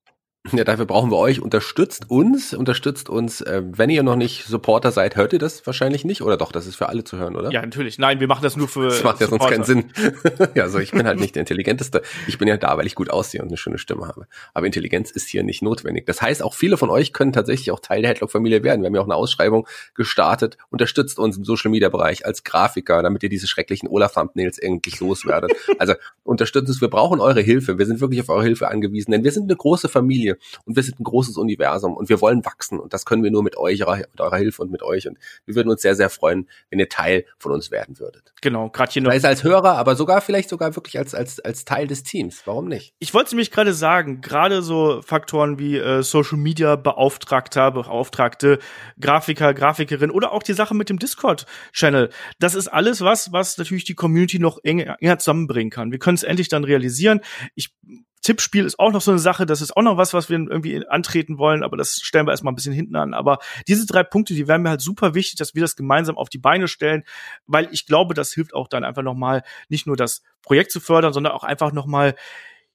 Ja, 0.52 0.64
dafür 0.64 0.87
brauchen 0.87 1.11
wir 1.11 1.18
euch. 1.18 1.40
Unterstützt 1.40 2.08
uns, 2.08 2.54
unterstützt 2.54 3.08
uns. 3.08 3.40
Äh, 3.40 3.62
wenn 3.64 3.90
ihr 3.90 4.02
noch 4.02 4.16
nicht 4.16 4.46
Supporter 4.46 4.92
seid, 4.92 5.16
hört 5.16 5.32
ihr 5.32 5.38
das 5.38 5.66
wahrscheinlich 5.66 6.04
nicht, 6.04 6.22
oder 6.22 6.37
doch? 6.37 6.52
Das 6.52 6.66
ist 6.66 6.76
für 6.76 6.88
alle 6.88 7.04
zu 7.04 7.18
hören, 7.18 7.37
oder? 7.37 7.50
Ja, 7.50 7.62
natürlich. 7.62 7.98
Nein, 7.98 8.20
wir 8.20 8.28
machen 8.28 8.42
das 8.42 8.56
nur 8.56 8.68
für. 8.68 8.87
Das 8.87 9.02
macht 9.02 9.20
ja 9.20 9.26
sonst 9.26 9.46
keinen 9.48 9.64
Sinn. 9.64 9.90
ja, 10.54 10.64
also 10.64 10.78
ich 10.78 10.92
bin 10.92 11.06
halt 11.06 11.20
nicht 11.20 11.34
der 11.34 11.40
Intelligenteste. 11.40 12.02
Ich 12.26 12.38
bin 12.38 12.48
ja 12.48 12.56
da, 12.56 12.78
weil 12.78 12.87
ich 12.87 12.94
gut 12.94 13.11
aussehe 13.11 13.42
und 13.42 13.48
eine 13.48 13.56
schöne 13.56 13.78
Stimme 13.78 14.06
habe. 14.06 14.26
Aber 14.54 14.66
Intelligenz 14.66 15.11
ist 15.11 15.28
hier 15.28 15.42
nicht 15.42 15.62
notwendig. 15.62 16.06
Das 16.06 16.22
heißt, 16.22 16.42
auch 16.42 16.54
viele 16.54 16.76
von 16.76 16.90
euch 16.90 17.12
können 17.12 17.32
tatsächlich 17.32 17.70
auch 17.70 17.80
Teil 17.80 18.02
der 18.02 18.11
Headlock-Familie 18.11 18.62
werden. 18.62 18.82
Wir 18.82 18.87
haben 18.87 18.94
ja 18.94 19.00
auch 19.00 19.06
eine 19.06 19.16
Ausschreibung 19.16 19.66
gestartet. 19.94 20.56
Unterstützt 20.70 21.18
uns 21.18 21.37
im 21.37 21.44
Social-Media-Bereich 21.44 22.24
als 22.24 22.44
Grafiker, 22.44 23.02
damit 23.02 23.22
ihr 23.22 23.28
diese 23.28 23.46
schrecklichen 23.46 23.88
Olaf-Thumbnails 23.88 24.58
endlich 24.58 25.00
loswerdet. 25.00 25.52
also 25.78 25.94
unterstützt 26.24 26.68
uns. 26.68 26.80
Wir 26.80 26.88
brauchen 26.88 27.20
eure 27.20 27.40
Hilfe. 27.40 27.78
Wir 27.78 27.87
sind 27.87 28.00
wirklich 28.00 28.20
auf 28.20 28.28
eure 28.28 28.44
Hilfe 28.44 28.68
angewiesen, 28.68 29.11
denn 29.11 29.24
wir 29.24 29.32
sind 29.32 29.44
eine 29.44 29.56
große 29.56 29.88
Familie 29.88 30.38
und 30.64 30.77
wir 30.77 30.83
sind 30.83 31.01
ein 31.01 31.05
großes 31.05 31.37
Universum 31.37 31.96
und 31.96 32.09
wir 32.09 32.20
wollen 32.20 32.44
wachsen 32.44 32.79
und 32.79 32.92
das 32.92 33.05
können 33.05 33.22
wir 33.22 33.31
nur 33.31 33.42
mit 33.42 33.57
euch, 33.57 33.81
mit 33.81 34.20
eurer 34.20 34.37
Hilfe 34.37 34.62
und 34.62 34.70
mit 34.70 34.83
euch 34.83 35.09
und 35.09 35.18
wir 35.46 35.55
würden 35.55 35.70
uns 35.70 35.83
sehr, 35.83 35.94
sehr 35.94 36.11
freuen, 36.11 36.48
wenn 36.70 36.79
ihr 36.79 36.88
Teil 36.88 37.24
von 37.38 37.53
uns 37.53 37.70
werden 37.70 37.98
würdet. 37.98 38.33
Genau, 38.40 38.68
gerade 38.70 38.92
hier 38.92 39.03
noch. 39.03 39.12
Sei 39.18 39.29
als 39.29 39.44
Hörer, 39.44 39.77
aber 39.77 39.96
sogar 39.96 40.20
vielleicht 40.20 40.48
sogar 40.48 40.77
wirklich 40.77 40.98
als, 40.98 41.14
als, 41.14 41.40
als 41.40 41.64
Teil 41.64 41.87
des 41.87 42.03
Teams. 42.03 42.42
Warum 42.46 42.68
nicht? 42.68 42.94
Ich 42.98 43.14
wollte 43.14 43.31
nämlich 43.31 43.51
gerade 43.51 43.74
sagen, 43.74 44.20
gerade 44.20 44.62
so 44.62 45.01
Faktoren 45.03 45.59
wie 45.59 45.77
äh, 45.77 46.03
Social 46.03 46.38
Media 46.38 46.77
Beauftragter, 46.77 47.70
Beauftragte, 47.70 48.59
Grafiker, 49.01 49.55
Grafikerin 49.55 50.11
oder 50.11 50.33
auch 50.33 50.42
die 50.42 50.53
Sache 50.53 50.74
mit 50.74 50.88
dem 50.88 50.98
Discord-Channel. 50.98 52.11
Das 52.38 52.55
ist 52.55 52.68
alles 52.68 53.01
was, 53.01 53.33
was 53.33 53.59
natürlich 53.59 53.85
die 53.85 53.94
Community 53.94 54.38
noch 54.38 54.59
enger, 54.62 54.96
enger 55.01 55.18
zusammenbringen 55.18 55.70
kann. 55.70 55.92
Wir 55.92 55.98
können 55.98 56.16
es 56.16 56.22
endlich 56.22 56.48
dann 56.48 56.64
realisieren. 56.64 57.20
Ich 57.55 57.74
Tippspiel 58.20 58.64
ist 58.64 58.78
auch 58.78 58.92
noch 58.92 59.00
so 59.00 59.11
eine 59.11 59.20
Sache, 59.20 59.46
das 59.46 59.61
ist 59.61 59.76
auch 59.76 59.83
noch 59.83 59.96
was, 59.96 60.14
was 60.14 60.28
wir 60.28 60.38
irgendwie 60.38 60.87
antreten 60.88 61.38
wollen, 61.38 61.62
aber 61.62 61.76
das 61.76 62.00
stellen 62.02 62.26
wir 62.26 62.33
erstmal 62.33 62.52
ein 62.52 62.57
bisschen 62.57 62.72
hinten 62.72 62.96
an. 62.96 63.14
Aber 63.14 63.38
diese 63.66 63.87
drei 63.87 64.02
Punkte, 64.02 64.35
die 64.35 64.48
wären 64.48 64.62
mir 64.62 64.70
halt 64.70 64.81
super 64.81 65.14
wichtig, 65.14 65.37
dass 65.37 65.54
wir 65.54 65.62
das 65.62 65.76
gemeinsam 65.76 66.16
auf 66.18 66.28
die 66.28 66.38
Beine 66.38 66.68
stellen, 66.68 67.04
weil 67.46 67.68
ich 67.72 67.87
glaube, 67.87 68.14
das 68.14 68.33
hilft 68.33 68.54
auch 68.54 68.68
dann 68.68 68.85
einfach 68.85 69.02
nochmal, 69.02 69.42
nicht 69.68 69.87
nur 69.87 69.96
das 69.96 70.22
Projekt 70.42 70.72
zu 70.72 70.81
fördern, 70.81 71.12
sondern 71.12 71.33
auch 71.33 71.44
einfach 71.44 71.72
nochmal 71.72 72.14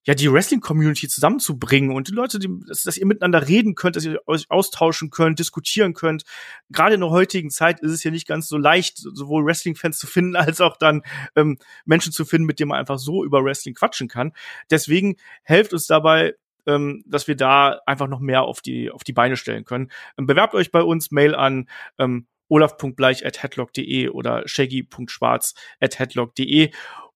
ja, 0.05 0.13
die 0.13 0.31
Wrestling-Community 0.31 1.07
zusammenzubringen 1.07 1.95
und 1.95 2.09
die 2.09 2.11
Leute, 2.13 2.39
die, 2.39 2.49
dass, 2.67 2.83
dass, 2.83 2.97
ihr 2.97 3.05
miteinander 3.05 3.47
reden 3.47 3.75
könnt, 3.75 3.95
dass 3.95 4.05
ihr 4.05 4.19
euch 4.27 4.49
austauschen 4.49 5.09
könnt, 5.09 5.39
diskutieren 5.39 5.93
könnt. 5.93 6.23
Gerade 6.69 6.95
in 6.95 7.01
der 7.01 7.09
heutigen 7.09 7.49
Zeit 7.49 7.79
ist 7.79 7.91
es 7.91 8.03
ja 8.03 8.11
nicht 8.11 8.27
ganz 8.27 8.47
so 8.47 8.57
leicht, 8.57 8.97
sowohl 8.97 9.45
Wrestling-Fans 9.45 9.97
zu 9.97 10.07
finden, 10.07 10.35
als 10.35 10.61
auch 10.61 10.77
dann 10.77 11.03
ähm, 11.35 11.57
Menschen 11.85 12.11
zu 12.11 12.25
finden, 12.25 12.45
mit 12.45 12.59
denen 12.59 12.69
man 12.69 12.79
einfach 12.79 12.99
so 12.99 13.23
über 13.23 13.43
Wrestling 13.43 13.75
quatschen 13.75 14.07
kann. 14.07 14.33
Deswegen 14.69 15.15
helft 15.43 15.73
uns 15.73 15.87
dabei, 15.87 16.35
ähm, 16.65 17.03
dass 17.05 17.27
wir 17.27 17.35
da 17.35 17.79
einfach 17.85 18.07
noch 18.07 18.19
mehr 18.19 18.43
auf 18.43 18.61
die, 18.61 18.91
auf 18.91 19.03
die 19.03 19.13
Beine 19.13 19.37
stellen 19.37 19.63
können. 19.63 19.89
Ähm, 20.17 20.25
bewerbt 20.25 20.53
euch 20.53 20.71
bei 20.71 20.81
uns, 20.81 21.11
Mail 21.11 21.35
an 21.35 21.69
ähm, 21.97 22.27
olaf.bleich 22.49 23.25
at 23.25 23.41
headlock.de 23.41 24.09
oder 24.09 24.47
shaggy.schwarz 24.47 25.55
at 25.79 25.97
headlock.de 25.97 26.71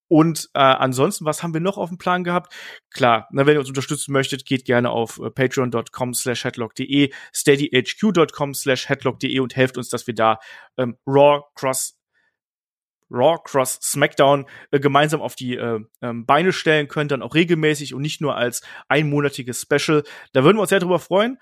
und 0.08 0.50
äh, 0.54 0.60
ansonsten, 0.60 1.26
was 1.26 1.44
haben 1.44 1.54
wir 1.54 1.62
noch 1.62 1.78
auf 1.78 1.90
dem 1.90 1.98
Plan 1.98 2.24
gehabt? 2.24 2.54
Klar, 2.92 3.28
na, 3.32 3.46
wenn 3.46 3.56
ihr 3.56 3.60
uns 3.60 3.70
unterstützen 3.70 4.14
möchtet, 4.14 4.46
geht 4.46 4.66
gerne 4.66 4.90
auf 4.90 5.20
äh, 5.20 5.30
patreon.com 5.30 6.14
slash 6.14 6.44
headlock.de, 6.46 7.12
steadyhq.com 7.34 8.54
slash 8.54 8.88
headlock.de 8.90 9.40
und 9.40 9.56
helft 9.56 9.78
uns, 9.78 9.90
dass 9.90 10.08
wir 10.08 10.16
da 10.16 10.40
ähm, 10.78 10.98
Raw 11.06 11.42
Cross 11.56 11.98
Raw 13.10 13.38
Cross 13.44 13.80
SmackDown 13.82 14.46
äh, 14.72 14.80
gemeinsam 14.80 15.22
auf 15.22 15.36
die 15.36 15.56
äh, 15.56 15.80
ähm, 16.02 16.26
Beine 16.26 16.52
stellen 16.52 16.88
können, 16.88 17.08
dann 17.08 17.22
auch 17.22 17.36
regelmäßig 17.36 17.94
und 17.94 18.02
nicht 18.02 18.22
nur 18.22 18.36
als 18.36 18.62
einmonatiges 18.90 19.62
Special. 19.62 20.04
Da 20.34 20.44
würden 20.44 20.58
wir 20.58 20.62
uns 20.62 20.70
sehr 20.70 20.80
drüber 20.80 21.00
freuen. 21.00 21.40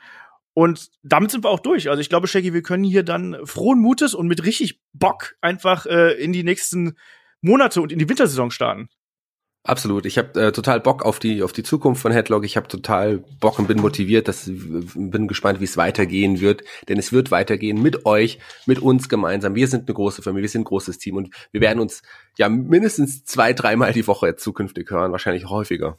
Und 0.54 0.90
damit 1.04 1.32
sind 1.32 1.44
wir 1.44 1.50
auch 1.50 1.60
durch. 1.60 1.90
Also 1.90 2.00
ich 2.00 2.08
glaube, 2.08 2.28
Shaggy, 2.28 2.54
wir 2.54 2.62
können 2.62 2.86
hier 2.86 3.04
dann 3.04 3.38
frohen 3.46 3.80
Mutes 3.80 4.14
und 4.14 4.28
mit 4.28 4.46
richtig 4.46 4.80
Bock 4.94 5.36
einfach 5.42 5.86
äh, 5.86 6.14
in 6.14 6.32
die 6.32 6.44
nächsten 6.44 6.96
Monate 7.46 7.82
und 7.82 7.92
in 7.92 8.00
die 8.00 8.10
Wintersaison 8.10 8.52
starten. 8.52 8.90
Absolut. 9.66 10.06
Ich 10.06 10.20
habe 10.20 10.40
äh, 10.40 10.52
total 10.52 10.80
Bock 10.80 11.04
auf 11.04 11.18
die 11.18 11.42
auf 11.42 11.52
die 11.52 11.64
Zukunft 11.64 12.00
von 12.00 12.12
Headlock. 12.12 12.46
Ich 12.46 12.56
habe 12.56 12.68
total 12.68 13.24
Bock 13.40 13.58
und 13.58 13.68
bin 13.68 13.82
motiviert. 13.82 14.28
Das 14.28 14.46
bin 14.46 15.28
gespannt, 15.28 15.60
wie 15.60 15.64
es 15.64 15.76
weitergehen 15.76 16.40
wird. 16.40 16.64
Denn 16.88 17.00
es 17.00 17.12
wird 17.12 17.32
weitergehen 17.32 17.82
mit 17.82 18.06
euch, 18.06 18.38
mit 18.68 18.78
uns 18.78 19.10
gemeinsam. 19.10 19.56
Wir 19.56 19.68
sind 19.68 19.88
eine 19.88 19.96
große 19.96 20.22
Familie, 20.22 20.44
wir 20.44 20.50
sind 20.50 20.62
ein 20.62 20.66
großes 20.66 21.00
Team 21.00 21.16
und 21.16 21.34
wir 21.52 21.62
werden 21.62 21.80
uns 21.80 22.04
ja 22.38 22.48
mindestens 22.48 23.26
zwei, 23.26 23.54
dreimal 23.54 23.92
die 23.92 24.06
Woche 24.06 24.36
zukünftig 24.36 24.92
hören, 24.92 25.12
wahrscheinlich 25.12 25.50
häufiger. 25.50 25.98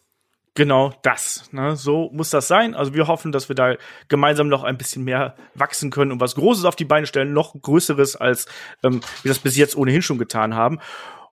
Genau 0.55 0.95
das. 1.03 1.53
Ne? 1.53 1.75
So 1.75 2.09
muss 2.13 2.31
das 2.31 2.47
sein. 2.47 2.75
Also 2.75 2.95
wir 2.95 3.09
hoffen, 3.09 3.33
dass 3.33 3.49
wir 3.51 3.57
da 3.57 3.75
gemeinsam 4.07 4.49
noch 4.49 4.63
ein 4.63 4.79
bisschen 4.79 5.03
mehr 5.03 5.35
wachsen 5.55 5.91
können 5.91 6.13
und 6.13 6.21
was 6.21 6.37
Großes 6.37 6.65
auf 6.65 6.77
die 6.77 6.85
Beine 6.85 7.07
stellen, 7.07 7.33
noch 7.33 7.61
Größeres, 7.61 8.15
als 8.15 8.47
ähm, 8.85 9.01
wir 9.23 9.29
das 9.29 9.41
bis 9.41 9.57
jetzt 9.57 9.77
ohnehin 9.77 10.03
schon 10.03 10.19
getan 10.19 10.55
haben. 10.55 10.79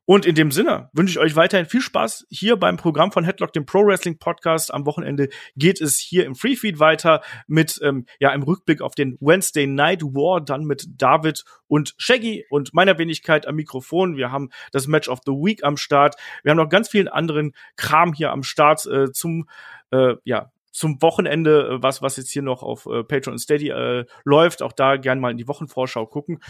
Und 0.07 0.27
in 0.27 0.35
dem 0.35 0.51
Sinne 0.51 0.90
wünsche 0.93 1.12
ich 1.12 1.19
euch 1.19 1.37
weiterhin 1.37 1.67
viel 1.67 1.81
Spaß 1.81 2.27
hier 2.29 2.57
beim 2.57 2.77
Programm 2.77 3.11
von 3.11 3.25
Headlock, 3.25 3.53
dem 3.53 3.64
Pro 3.64 3.87
Wrestling 3.87 4.19
Podcast. 4.19 4.73
Am 4.73 4.85
Wochenende 4.85 5.29
geht 5.57 5.81
es 5.81 5.99
hier 5.99 6.27
im 6.27 6.35
Free 6.35 6.57
Feed 6.57 6.79
weiter 6.79 7.23
mit 7.47 7.81
ähm, 7.83 8.05
ja 8.21 8.31
im 8.33 8.43
Rückblick 8.43 8.83
auf 8.83 8.95
den 8.95 9.17
Wednesday 9.21 9.67
Night 9.67 10.03
War, 10.03 10.43
dann 10.43 10.64
mit 10.64 10.87
David 11.01 11.45
und 11.69 11.95
Shaggy 11.97 12.45
und 12.51 12.75
meiner 12.75 12.99
Wenigkeit 12.99 13.47
am 13.47 13.57
Mikrofon. 13.57 14.17
Wir 14.17 14.31
haben 14.31 14.51
das 14.73 14.87
Match 14.87 15.09
of 15.09 15.21
the 15.25 15.33
Week 15.33 15.64
am 15.64 15.79
Start. 15.79 16.17
Wir 16.43 16.51
haben 16.51 16.59
noch 16.59 16.69
ganz 16.69 16.88
vielen 16.90 17.09
anderen 17.09 17.53
Kram 17.77 18.12
hier 18.12 18.31
am 18.31 18.43
Start 18.43 18.85
äh, 18.87 19.11
zum 19.11 19.49
äh, 19.90 20.17
ja 20.25 20.51
zum 20.75 21.01
Wochenende, 21.01 21.69
äh, 21.69 21.83
was, 21.83 22.03
was 22.03 22.17
jetzt 22.17 22.31
hier 22.31 22.43
noch 22.43 22.62
auf 22.62 22.87
äh, 22.87 23.05
Patreon 23.05 23.38
Steady 23.38 23.71
äh, 23.71 24.05
läuft. 24.25 24.61
Auch 24.61 24.73
da 24.73 24.97
gern 24.97 25.21
mal 25.21 25.31
in 25.31 25.38
die 25.38 25.49
Wochenvorschau 25.49 26.05
gucken. 26.07 26.40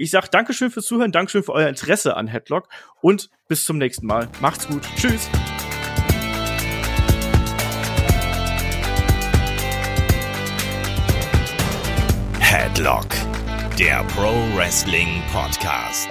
Ich 0.00 0.12
sag 0.12 0.30
Dankeschön 0.30 0.70
fürs 0.70 0.86
Zuhören, 0.86 1.10
Dankeschön 1.10 1.42
für 1.42 1.52
euer 1.52 1.68
Interesse 1.68 2.16
an 2.16 2.28
Headlock 2.28 2.68
und 3.00 3.30
bis 3.48 3.64
zum 3.64 3.78
nächsten 3.78 4.06
Mal. 4.06 4.28
Macht's 4.40 4.68
gut. 4.68 4.82
Tschüss. 4.96 5.28
Headlock, 12.38 13.08
der 13.76 14.04
Pro 14.14 14.32
Wrestling 14.56 15.20
Podcast. 15.32 16.08